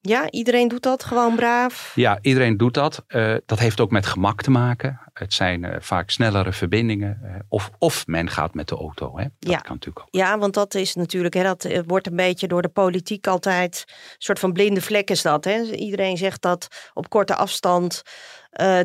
Ja, 0.09 0.31
iedereen 0.31 0.69
doet 0.69 0.83
dat 0.83 1.05
gewoon 1.05 1.37
braaf. 1.37 1.93
Ja, 1.95 2.19
iedereen 2.21 2.57
doet 2.57 2.75
dat. 2.75 3.05
Uh, 3.09 3.37
dat 3.47 3.59
heeft 3.59 3.81
ook 3.81 3.91
met 3.91 4.07
gemak 4.07 4.43
te 4.43 4.51
maken. 4.51 5.01
Het 5.13 5.33
zijn 5.33 5.63
uh, 5.63 5.77
vaak 5.81 6.11
snellere 6.11 6.53
verbindingen. 6.53 7.21
Uh, 7.25 7.35
of, 7.49 7.71
of 7.79 8.07
men 8.07 8.31
gaat 8.31 8.55
met 8.55 8.69
de 8.69 8.77
auto. 8.77 9.19
Hè. 9.19 9.23
Dat 9.39 9.53
ja. 9.53 9.59
kan 9.59 9.73
natuurlijk 9.73 10.07
ook. 10.07 10.15
Ja, 10.15 10.39
want 10.39 10.55
dat 10.55 10.75
is 10.75 10.95
natuurlijk, 10.95 11.35
hè, 11.35 11.43
dat 11.43 11.69
wordt 11.87 12.07
een 12.07 12.17
beetje 12.17 12.49
door 12.49 12.63
de 12.63 12.69
politiek 12.69 13.27
altijd 13.27 13.85
een 13.89 13.95
soort 14.19 14.39
van 14.39 14.53
blinde 14.53 14.81
vlek 14.81 15.11
is 15.11 15.23
dat. 15.23 15.45
Hè. 15.45 15.63
Iedereen 15.63 16.17
zegt 16.17 16.43
dat 16.43 16.91
op 16.95 17.09
korte 17.09 17.35
afstand 17.35 18.03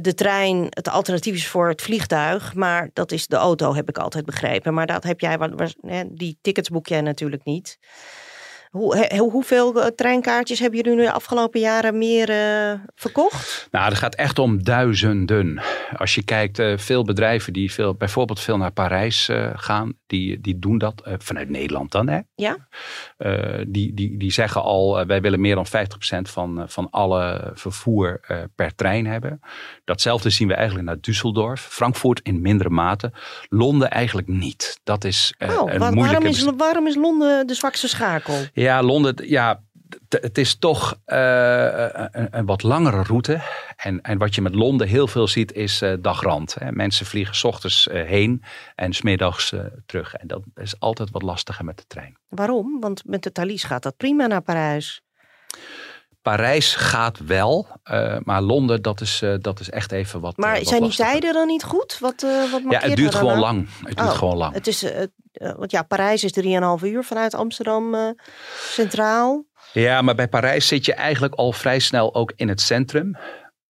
de 0.01 0.13
trein 0.15 0.67
het 0.69 0.89
alternatief 0.89 1.35
is 1.35 1.47
voor 1.47 1.69
het 1.69 1.81
vliegtuig. 1.81 2.53
Maar 2.53 2.89
dat 2.93 3.11
is 3.11 3.27
de 3.27 3.35
auto, 3.35 3.75
heb 3.75 3.89
ik 3.89 3.97
altijd 3.97 4.25
begrepen. 4.25 4.73
Maar 4.73 4.87
dat 4.87 5.03
heb 5.03 5.19
jij, 5.19 5.37
die 6.11 6.37
tickets 6.41 6.69
boek 6.69 6.87
jij 6.87 7.01
natuurlijk 7.01 7.43
niet. 7.43 7.77
Hoe, 8.71 9.17
hoeveel 9.17 9.95
treinkaartjes 9.95 10.59
hebben 10.59 10.79
jullie 10.79 10.97
nu 10.97 11.05
de 11.05 11.11
afgelopen 11.11 11.59
jaren 11.59 11.97
meer 11.97 12.29
uh, 12.29 12.79
verkocht? 12.95 13.67
Nou, 13.71 13.89
het 13.89 13.97
gaat 13.97 14.15
echt 14.15 14.39
om 14.39 14.63
duizenden. 14.63 15.61
Als 15.97 16.15
je 16.15 16.23
kijkt, 16.23 16.59
uh, 16.59 16.77
veel 16.77 17.03
bedrijven 17.03 17.53
die 17.53 17.71
veel, 17.71 17.95
bijvoorbeeld 17.95 18.39
veel 18.39 18.57
naar 18.57 18.71
Parijs 18.71 19.29
uh, 19.29 19.49
gaan, 19.53 19.93
die, 20.07 20.41
die 20.41 20.59
doen 20.59 20.77
dat 20.77 21.01
vanuit 21.17 21.49
Nederland 21.49 21.91
dan. 21.91 22.09
Hè? 22.09 22.19
Ja. 22.35 22.57
die, 23.67 23.93
die, 23.93 24.17
die 24.17 24.31
zeggen 24.31 24.61
al, 24.61 25.05
wij 25.05 25.21
willen 25.21 25.41
meer 25.41 25.55
dan 25.55 25.67
50% 25.67 25.69
van, 26.21 26.63
van 26.67 26.87
alle 26.89 27.51
vervoer 27.53 28.19
per 28.55 28.75
trein 28.75 29.05
hebben. 29.05 29.39
Datzelfde 29.83 30.29
zien 30.29 30.47
we 30.47 30.53
eigenlijk 30.53 30.87
naar 30.87 30.97
Düsseldorf, 30.97 31.61
Frankfurt 31.61 32.19
in 32.23 32.41
mindere 32.41 32.69
mate, 32.69 33.11
Londen 33.49 33.89
eigenlijk 33.89 34.27
niet. 34.27 34.79
Dat 34.83 35.03
is 35.03 35.33
oh, 35.39 35.49
een 35.49 35.79
waar, 35.79 35.93
moeilijke... 35.93 36.23
Waarom 36.23 36.25
is, 36.25 36.49
waarom 36.57 36.87
is 36.87 36.95
Londen 36.95 37.47
de 37.47 37.53
zwakste 37.53 37.87
schakel? 37.87 38.35
Ja, 38.61 38.83
Londen, 38.83 39.29
ja, 39.29 39.63
het 40.09 40.37
is 40.37 40.55
toch 40.55 40.99
uh, 41.05 41.87
een, 42.11 42.27
een, 42.31 42.45
wat 42.45 42.63
langere 42.63 43.03
route. 43.03 43.41
En, 43.75 44.01
en 44.01 44.17
wat 44.17 44.35
je 44.35 44.41
met 44.41 44.55
Londen 44.55 44.87
heel 44.87 45.07
veel 45.07 45.27
ziet 45.27 45.53
is 45.53 45.81
uh, 45.81 45.93
dagrand. 45.99 46.55
Hè. 46.59 46.71
Mensen 46.71 47.05
vliegen 47.05 47.35
s 47.35 47.43
ochtends 47.43 47.87
uh, 47.87 48.03
heen 48.03 48.43
en 48.75 48.93
smiddags 48.93 49.53
terug. 49.85 50.13
En 50.13 50.27
dat 50.27 50.43
is 50.55 50.79
altijd 50.79 51.11
wat 51.11 51.21
lastiger 51.21 51.65
met 51.65 51.77
de 51.77 51.83
trein. 51.87 52.17
Waarom? 52.27 52.79
Want 52.79 53.05
met 53.05 53.23
de 53.23 53.31
Thalys 53.31 53.63
gaat 53.63 53.83
dat 53.83 53.97
prima 53.97 54.27
naar 54.27 54.41
Parijs. 54.41 55.01
Parijs 56.21 56.75
gaat 56.75 57.17
wel, 57.25 57.67
maar 58.23 58.41
Londen 58.41 58.81
dat 58.81 59.01
is, 59.01 59.23
dat 59.41 59.59
is 59.59 59.69
echt 59.69 59.91
even 59.91 60.19
wat 60.19 60.37
Maar 60.37 60.57
wat 60.57 60.67
zijn 60.67 60.81
lastiger. 60.81 61.11
die 61.11 61.21
tijden 61.21 61.39
dan 61.39 61.47
niet 61.47 61.63
goed? 61.63 61.97
Wat, 61.99 62.21
wat 62.51 62.61
Ja, 62.69 62.79
het 62.79 62.95
duurt 62.95 63.15
gewoon 63.15 63.39
lang. 63.39 63.67
Het 63.83 63.97
duurt 63.97 64.09
oh, 64.09 64.17
gewoon 64.17 64.37
lang. 64.37 64.53
Het 64.53 64.67
is, 64.67 64.85
want 65.33 65.71
ja, 65.71 65.83
Parijs 65.83 66.23
is 66.23 66.33
3,5 66.81 66.87
uur 66.87 67.03
vanuit 67.03 67.33
Amsterdam 67.33 68.15
centraal. 68.55 69.45
Ja, 69.73 70.01
maar 70.01 70.15
bij 70.15 70.27
Parijs 70.27 70.67
zit 70.67 70.85
je 70.85 70.93
eigenlijk 70.93 71.33
al 71.33 71.51
vrij 71.51 71.79
snel 71.79 72.15
ook 72.15 72.33
in 72.35 72.49
het 72.49 72.61
centrum. 72.61 73.17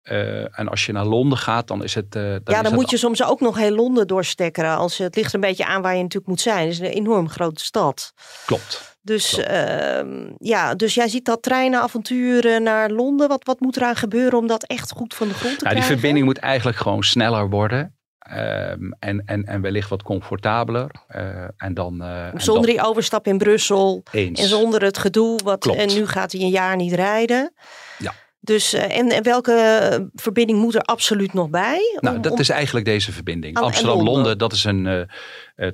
Uh, 0.04 0.60
en 0.60 0.70
als 0.70 0.86
je 0.86 0.92
naar 0.92 1.06
Londen 1.06 1.38
gaat, 1.38 1.68
dan 1.68 1.84
is 1.84 1.96
het. 1.96 2.16
Uh, 2.16 2.24
dan 2.24 2.32
ja, 2.32 2.40
dan 2.44 2.66
het 2.66 2.74
moet 2.74 2.90
je 2.90 2.98
soms 2.98 3.24
ook 3.24 3.40
nog 3.40 3.58
heel 3.58 3.76
Londen 3.76 4.08
doorstekkeren. 4.08 4.78
Als, 4.78 4.98
het 4.98 5.16
ligt 5.16 5.30
er 5.30 5.36
een 5.36 5.42
beetje 5.42 5.66
aan 5.66 5.82
waar 5.82 5.96
je 5.96 6.02
natuurlijk 6.02 6.28
moet 6.28 6.42
zijn. 6.42 6.60
Het 6.60 6.70
is 6.70 6.80
een 6.80 6.86
enorm 6.86 7.30
grote 7.30 7.64
stad. 7.64 8.14
Klopt. 8.46 8.98
Dus, 9.02 9.38
uh, 9.38 10.02
ja, 10.38 10.76
dus 10.76 10.94
jij 10.94 11.08
ziet 11.08 11.26
dat 11.26 11.42
treinenavonturen 11.42 12.64
naar 12.64 12.90
Londen. 12.90 13.28
Wat, 13.28 13.46
wat 13.46 13.60
moet 13.60 13.78
eraan 13.78 13.96
gebeuren 13.96 14.40
om 14.40 14.48
dat 14.48 14.64
echt 14.64 14.92
goed 14.92 15.14
van 15.14 15.28
de 15.28 15.34
grond 15.34 15.58
te 15.58 15.64
nou, 15.64 15.76
krijgen? 15.76 15.90
Die 15.90 16.00
verbinding 16.00 16.26
moet 16.26 16.38
eigenlijk 16.38 16.78
gewoon 16.78 17.04
sneller 17.04 17.50
worden. 17.50 17.94
Um, 18.32 18.96
en, 19.00 19.24
en, 19.26 19.44
en 19.44 19.62
wellicht 19.62 19.90
wat 19.90 20.04
comfortabeler. 20.04 20.92
Uh, 21.16 21.44
en 21.58 21.74
dan, 21.74 22.02
uh, 22.02 22.26
zonder 22.36 22.36
en 22.36 22.44
dan... 22.44 22.62
die 22.62 22.82
overstap 22.82 23.28
in 23.28 23.38
Brussel. 23.38 24.04
Eens. 24.12 24.42
En 24.42 24.48
zonder 24.48 24.84
het 24.84 24.98
gedoe. 24.98 25.40
Wat, 25.44 25.60
Klopt. 25.60 25.80
en 25.80 25.88
nu 25.94 26.08
gaat 26.08 26.32
hij 26.32 26.42
een 26.42 26.50
jaar 26.50 26.76
niet 26.76 26.94
rijden. 26.94 27.54
Ja. 27.98 28.14
Dus, 28.40 28.74
uh, 28.74 28.98
en, 28.98 29.10
en 29.10 29.24
welke 29.24 30.10
verbinding 30.14 30.60
moet 30.60 30.76
er 30.76 30.82
absoluut 30.82 31.34
nog 31.34 31.50
bij? 31.50 31.98
Nou, 32.00 32.20
dat 32.20 32.32
om... 32.32 32.40
is 32.40 32.50
eigenlijk 32.50 32.86
deze 32.86 33.12
verbinding. 33.12 33.58
Oh, 33.58 33.62
en 33.62 33.68
Amsterdam-Londen, 33.68 34.14
Londen. 34.14 34.38
dat 34.38 34.54
is 34.54 34.64
een 34.64 35.08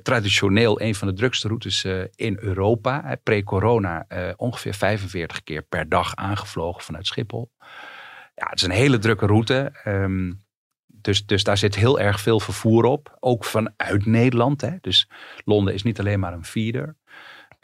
traditioneel 0.02 0.80
een 0.80 0.94
van 0.94 1.08
de 1.08 1.14
drukste 1.14 1.48
routes 1.48 1.84
in 2.14 2.36
Europa. 2.40 3.16
Pre-corona 3.22 4.06
ongeveer 4.36 4.74
45 4.74 5.42
keer 5.42 5.62
per 5.62 5.88
dag 5.88 6.14
aangevlogen 6.14 6.82
vanuit 6.82 7.06
Schiphol. 7.06 7.50
Ja, 8.34 8.46
het 8.48 8.58
is 8.58 8.62
een 8.62 8.70
hele 8.70 8.98
drukke 8.98 9.26
route. 9.26 9.72
Um, 9.84 10.44
dus, 11.06 11.26
dus 11.26 11.44
daar 11.44 11.58
zit 11.58 11.74
heel 11.74 12.00
erg 12.00 12.20
veel 12.20 12.40
vervoer 12.40 12.84
op. 12.84 13.16
Ook 13.20 13.44
vanuit 13.44 14.06
Nederland. 14.06 14.60
Hè. 14.60 14.70
Dus 14.80 15.08
Londen 15.44 15.74
is 15.74 15.82
niet 15.82 15.98
alleen 15.98 16.20
maar 16.20 16.32
een 16.32 16.44
feeder. 16.44 16.96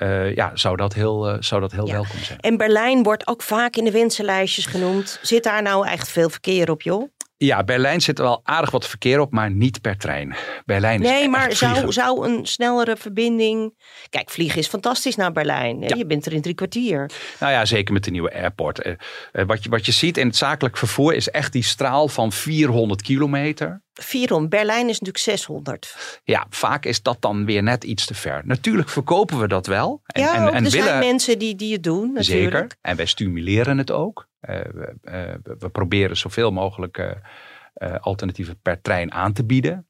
Uh, 0.03 0.35
ja, 0.35 0.51
zou 0.55 0.77
dat 0.77 0.95
heel, 0.95 1.29
uh, 1.29 1.37
zou 1.41 1.61
dat 1.61 1.73
heel 1.73 1.87
Ja. 1.87 1.93
welkom 1.93 2.19
zijn. 2.19 2.39
En 2.41 2.57
Berlijn 2.57 3.03
wordt 3.03 3.27
ook 3.27 3.43
vaak 3.43 3.77
in 3.77 3.85
de 3.85 3.91
wensenlijstjes 3.91 4.67
genoemd. 4.67 5.19
Zit 5.23 5.43
daar 5.43 5.63
nou 5.63 5.87
echt 5.87 6.09
veel 6.09 6.31
verkeer 6.31 6.71
op, 6.71 6.83
joh? 6.83 7.11
Ja, 7.37 7.65
Berlijn 7.65 8.01
zit 8.01 8.19
er 8.19 8.25
wel 8.25 8.41
aardig 8.45 8.71
wat 8.71 8.87
verkeer 8.89 9.21
op, 9.21 9.33
maar 9.33 9.51
niet 9.51 9.81
per 9.81 9.97
trein. 9.97 10.35
Berlijn 10.65 11.03
is 11.03 11.09
Nee, 11.09 11.29
maar 11.29 11.53
zou, 11.53 11.93
zou 11.93 12.29
een 12.29 12.47
snellere 12.47 12.97
verbinding... 12.97 13.75
Kijk, 14.11 14.31
vliegen 14.31 14.59
is 14.59 14.67
fantastisch 14.67 15.17
naar 15.17 15.33
Berlijn. 15.33 15.81
Ja. 15.81 15.97
Je 15.97 16.07
bent 16.07 16.27
er 16.27 16.33
in 16.33 16.43
drie 16.43 16.55
kwartier. 16.55 17.11
Nou 17.41 17.53
ja, 17.53 17.65
zeker 17.65 17.93
met 17.93 18.05
de 18.05 18.11
nieuwe 18.11 18.35
airport. 18.35 18.87
Uh, 18.87 19.45
wat, 19.47 19.63
je, 19.63 19.71
wat 19.71 19.87
je 19.87 19.93
ziet 19.93 20.17
in 20.17 20.27
het 20.27 20.37
zakelijk 20.37 20.77
vervoer 20.77 21.15
is 21.15 21.31
echt 21.31 21.53
die 21.53 21.65
straal 21.65 22.09
van 22.09 22.33
400 22.33 23.03
kilometer. 23.03 23.83
400. 23.93 24.51
Berlijn 24.51 24.89
is 24.89 25.01
natuurlijk 25.01 25.19
600. 25.19 26.21
Ja, 26.25 26.47
vaak 26.51 26.85
is 26.85 27.03
dat 27.03 27.17
dan 27.21 27.45
weer 27.45 27.63
net 27.63 27.85
iets 27.85 28.07
te 28.07 28.15
ver. 28.15 28.43
Natuurlijk 28.45 28.89
verkopen 28.89 29.39
we 29.39 29.49
dat 29.49 29.67
wel. 29.67 30.03
En, 30.07 30.23
ja, 30.23 30.35
en, 30.35 30.41
en 30.41 30.65
er 30.65 30.71
willen, 30.71 30.71
zijn 30.71 30.99
mensen 30.99 31.39
die, 31.39 31.57
die 31.57 31.73
het 31.73 31.83
doen 31.83 32.13
natuurlijk. 32.13 32.55
Zeker. 32.55 32.77
En 32.81 32.97
wij 32.97 33.07
stimuleren 33.07 33.79
het 33.79 33.91
ook. 33.91 34.29
Uh, 34.41 34.61
we, 34.61 34.95
uh, 35.05 35.55
we, 35.59 35.69
proberen 35.69 36.17
zoveel 36.17 36.51
mogelijk 36.51 36.99
uh, 36.99 37.95
alternatieven 38.01 38.61
per 38.61 38.81
trein 38.81 39.13
aan 39.13 39.33
te 39.33 39.45
bieden. 39.45 39.89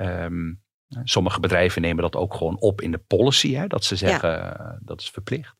Um, 0.00 0.62
sommige 1.04 1.40
bedrijven 1.40 1.82
nemen 1.82 2.02
dat 2.02 2.16
ook 2.16 2.34
gewoon 2.34 2.60
op 2.60 2.80
in 2.80 2.90
de 2.90 3.00
policy. 3.06 3.54
Hè, 3.54 3.66
dat 3.66 3.84
ze 3.84 3.96
zeggen 3.96 4.28
ja. 4.28 4.78
dat 4.82 5.00
is 5.00 5.10
verplicht. 5.10 5.54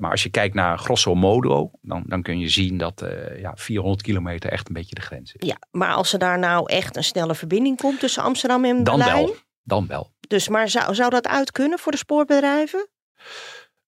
Maar 0.00 0.10
als 0.10 0.22
je 0.22 0.30
kijkt 0.30 0.54
naar 0.54 0.78
grosso 0.78 1.14
modo, 1.14 1.70
dan, 1.82 2.02
dan 2.06 2.22
kun 2.22 2.38
je 2.38 2.48
zien 2.48 2.78
dat 2.78 3.02
uh, 3.02 3.40
ja, 3.40 3.52
400 3.54 4.02
kilometer 4.02 4.50
echt 4.50 4.68
een 4.68 4.74
beetje 4.74 4.94
de 4.94 5.00
grens 5.00 5.34
is. 5.34 5.48
Ja, 5.48 5.56
maar 5.70 5.92
als 5.92 6.12
er 6.12 6.18
daar 6.18 6.38
nou 6.38 6.72
echt 6.72 6.96
een 6.96 7.04
snelle 7.04 7.34
verbinding 7.34 7.76
komt 7.76 8.00
tussen 8.00 8.22
Amsterdam 8.22 8.64
en 8.64 8.84
dan 8.84 8.98
Berlijn? 8.98 9.24
Wel, 9.24 9.36
dan 9.62 9.86
wel. 9.86 10.12
Dus, 10.28 10.48
maar 10.48 10.68
zou, 10.68 10.94
zou 10.94 11.10
dat 11.10 11.26
uit 11.26 11.50
kunnen 11.50 11.78
voor 11.78 11.92
de 11.92 11.98
spoorbedrijven? 11.98 12.88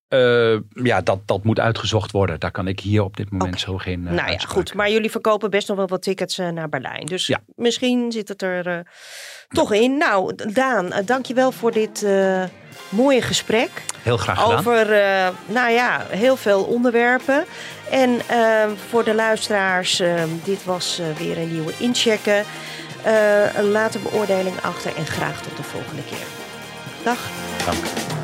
Uh, 0.08 0.58
ja, 0.68 1.00
dat, 1.00 1.18
dat 1.24 1.44
moet 1.44 1.60
uitgezocht 1.60 2.10
worden. 2.10 2.40
Daar 2.40 2.50
kan 2.50 2.68
ik 2.68 2.80
hier 2.80 3.02
op 3.02 3.16
dit 3.16 3.30
moment 3.30 3.50
okay. 3.50 3.64
zo 3.64 3.78
geen. 3.78 4.00
Uh, 4.00 4.10
nou 4.10 4.30
ja, 4.30 4.38
goed. 4.38 4.74
Maar 4.74 4.90
jullie 4.90 5.10
verkopen 5.10 5.50
best 5.50 5.68
nog 5.68 5.76
wel 5.76 5.86
wat 5.86 6.02
tickets 6.02 6.38
uh, 6.38 6.48
naar 6.48 6.68
Berlijn. 6.68 7.06
Dus 7.06 7.26
ja. 7.26 7.40
misschien 7.54 8.12
zit 8.12 8.28
het 8.28 8.42
er 8.42 8.86
toch 9.48 9.72
in. 9.72 9.96
Nou, 9.96 10.34
Daan, 10.52 10.92
dankjewel 11.04 11.52
voor 11.52 11.72
dit 11.72 12.06
mooie 12.88 13.22
gesprek. 13.22 13.70
Heel 14.02 14.16
graag 14.16 14.40
gedaan. 14.40 14.58
Over, 14.58 14.86
nou 15.46 15.70
ja, 15.70 16.06
heel 16.08 16.36
veel 16.36 16.62
onderwerpen. 16.62 17.44
En 17.90 18.20
voor 18.88 19.04
de 19.04 19.14
luisteraars, 19.14 20.02
dit 20.44 20.64
was 20.64 21.00
weer 21.18 21.38
een 21.38 21.52
nieuwe 21.52 21.72
inchecken. 21.78 22.44
laat 23.62 23.94
een 23.94 24.02
beoordeling 24.02 24.60
achter 24.62 24.96
en 24.96 25.06
graag 25.06 25.42
tot 25.42 25.56
de 25.56 25.62
volgende 25.62 26.02
keer. 26.02 26.26
Dag. 27.04 27.18
Dank. 27.64 28.23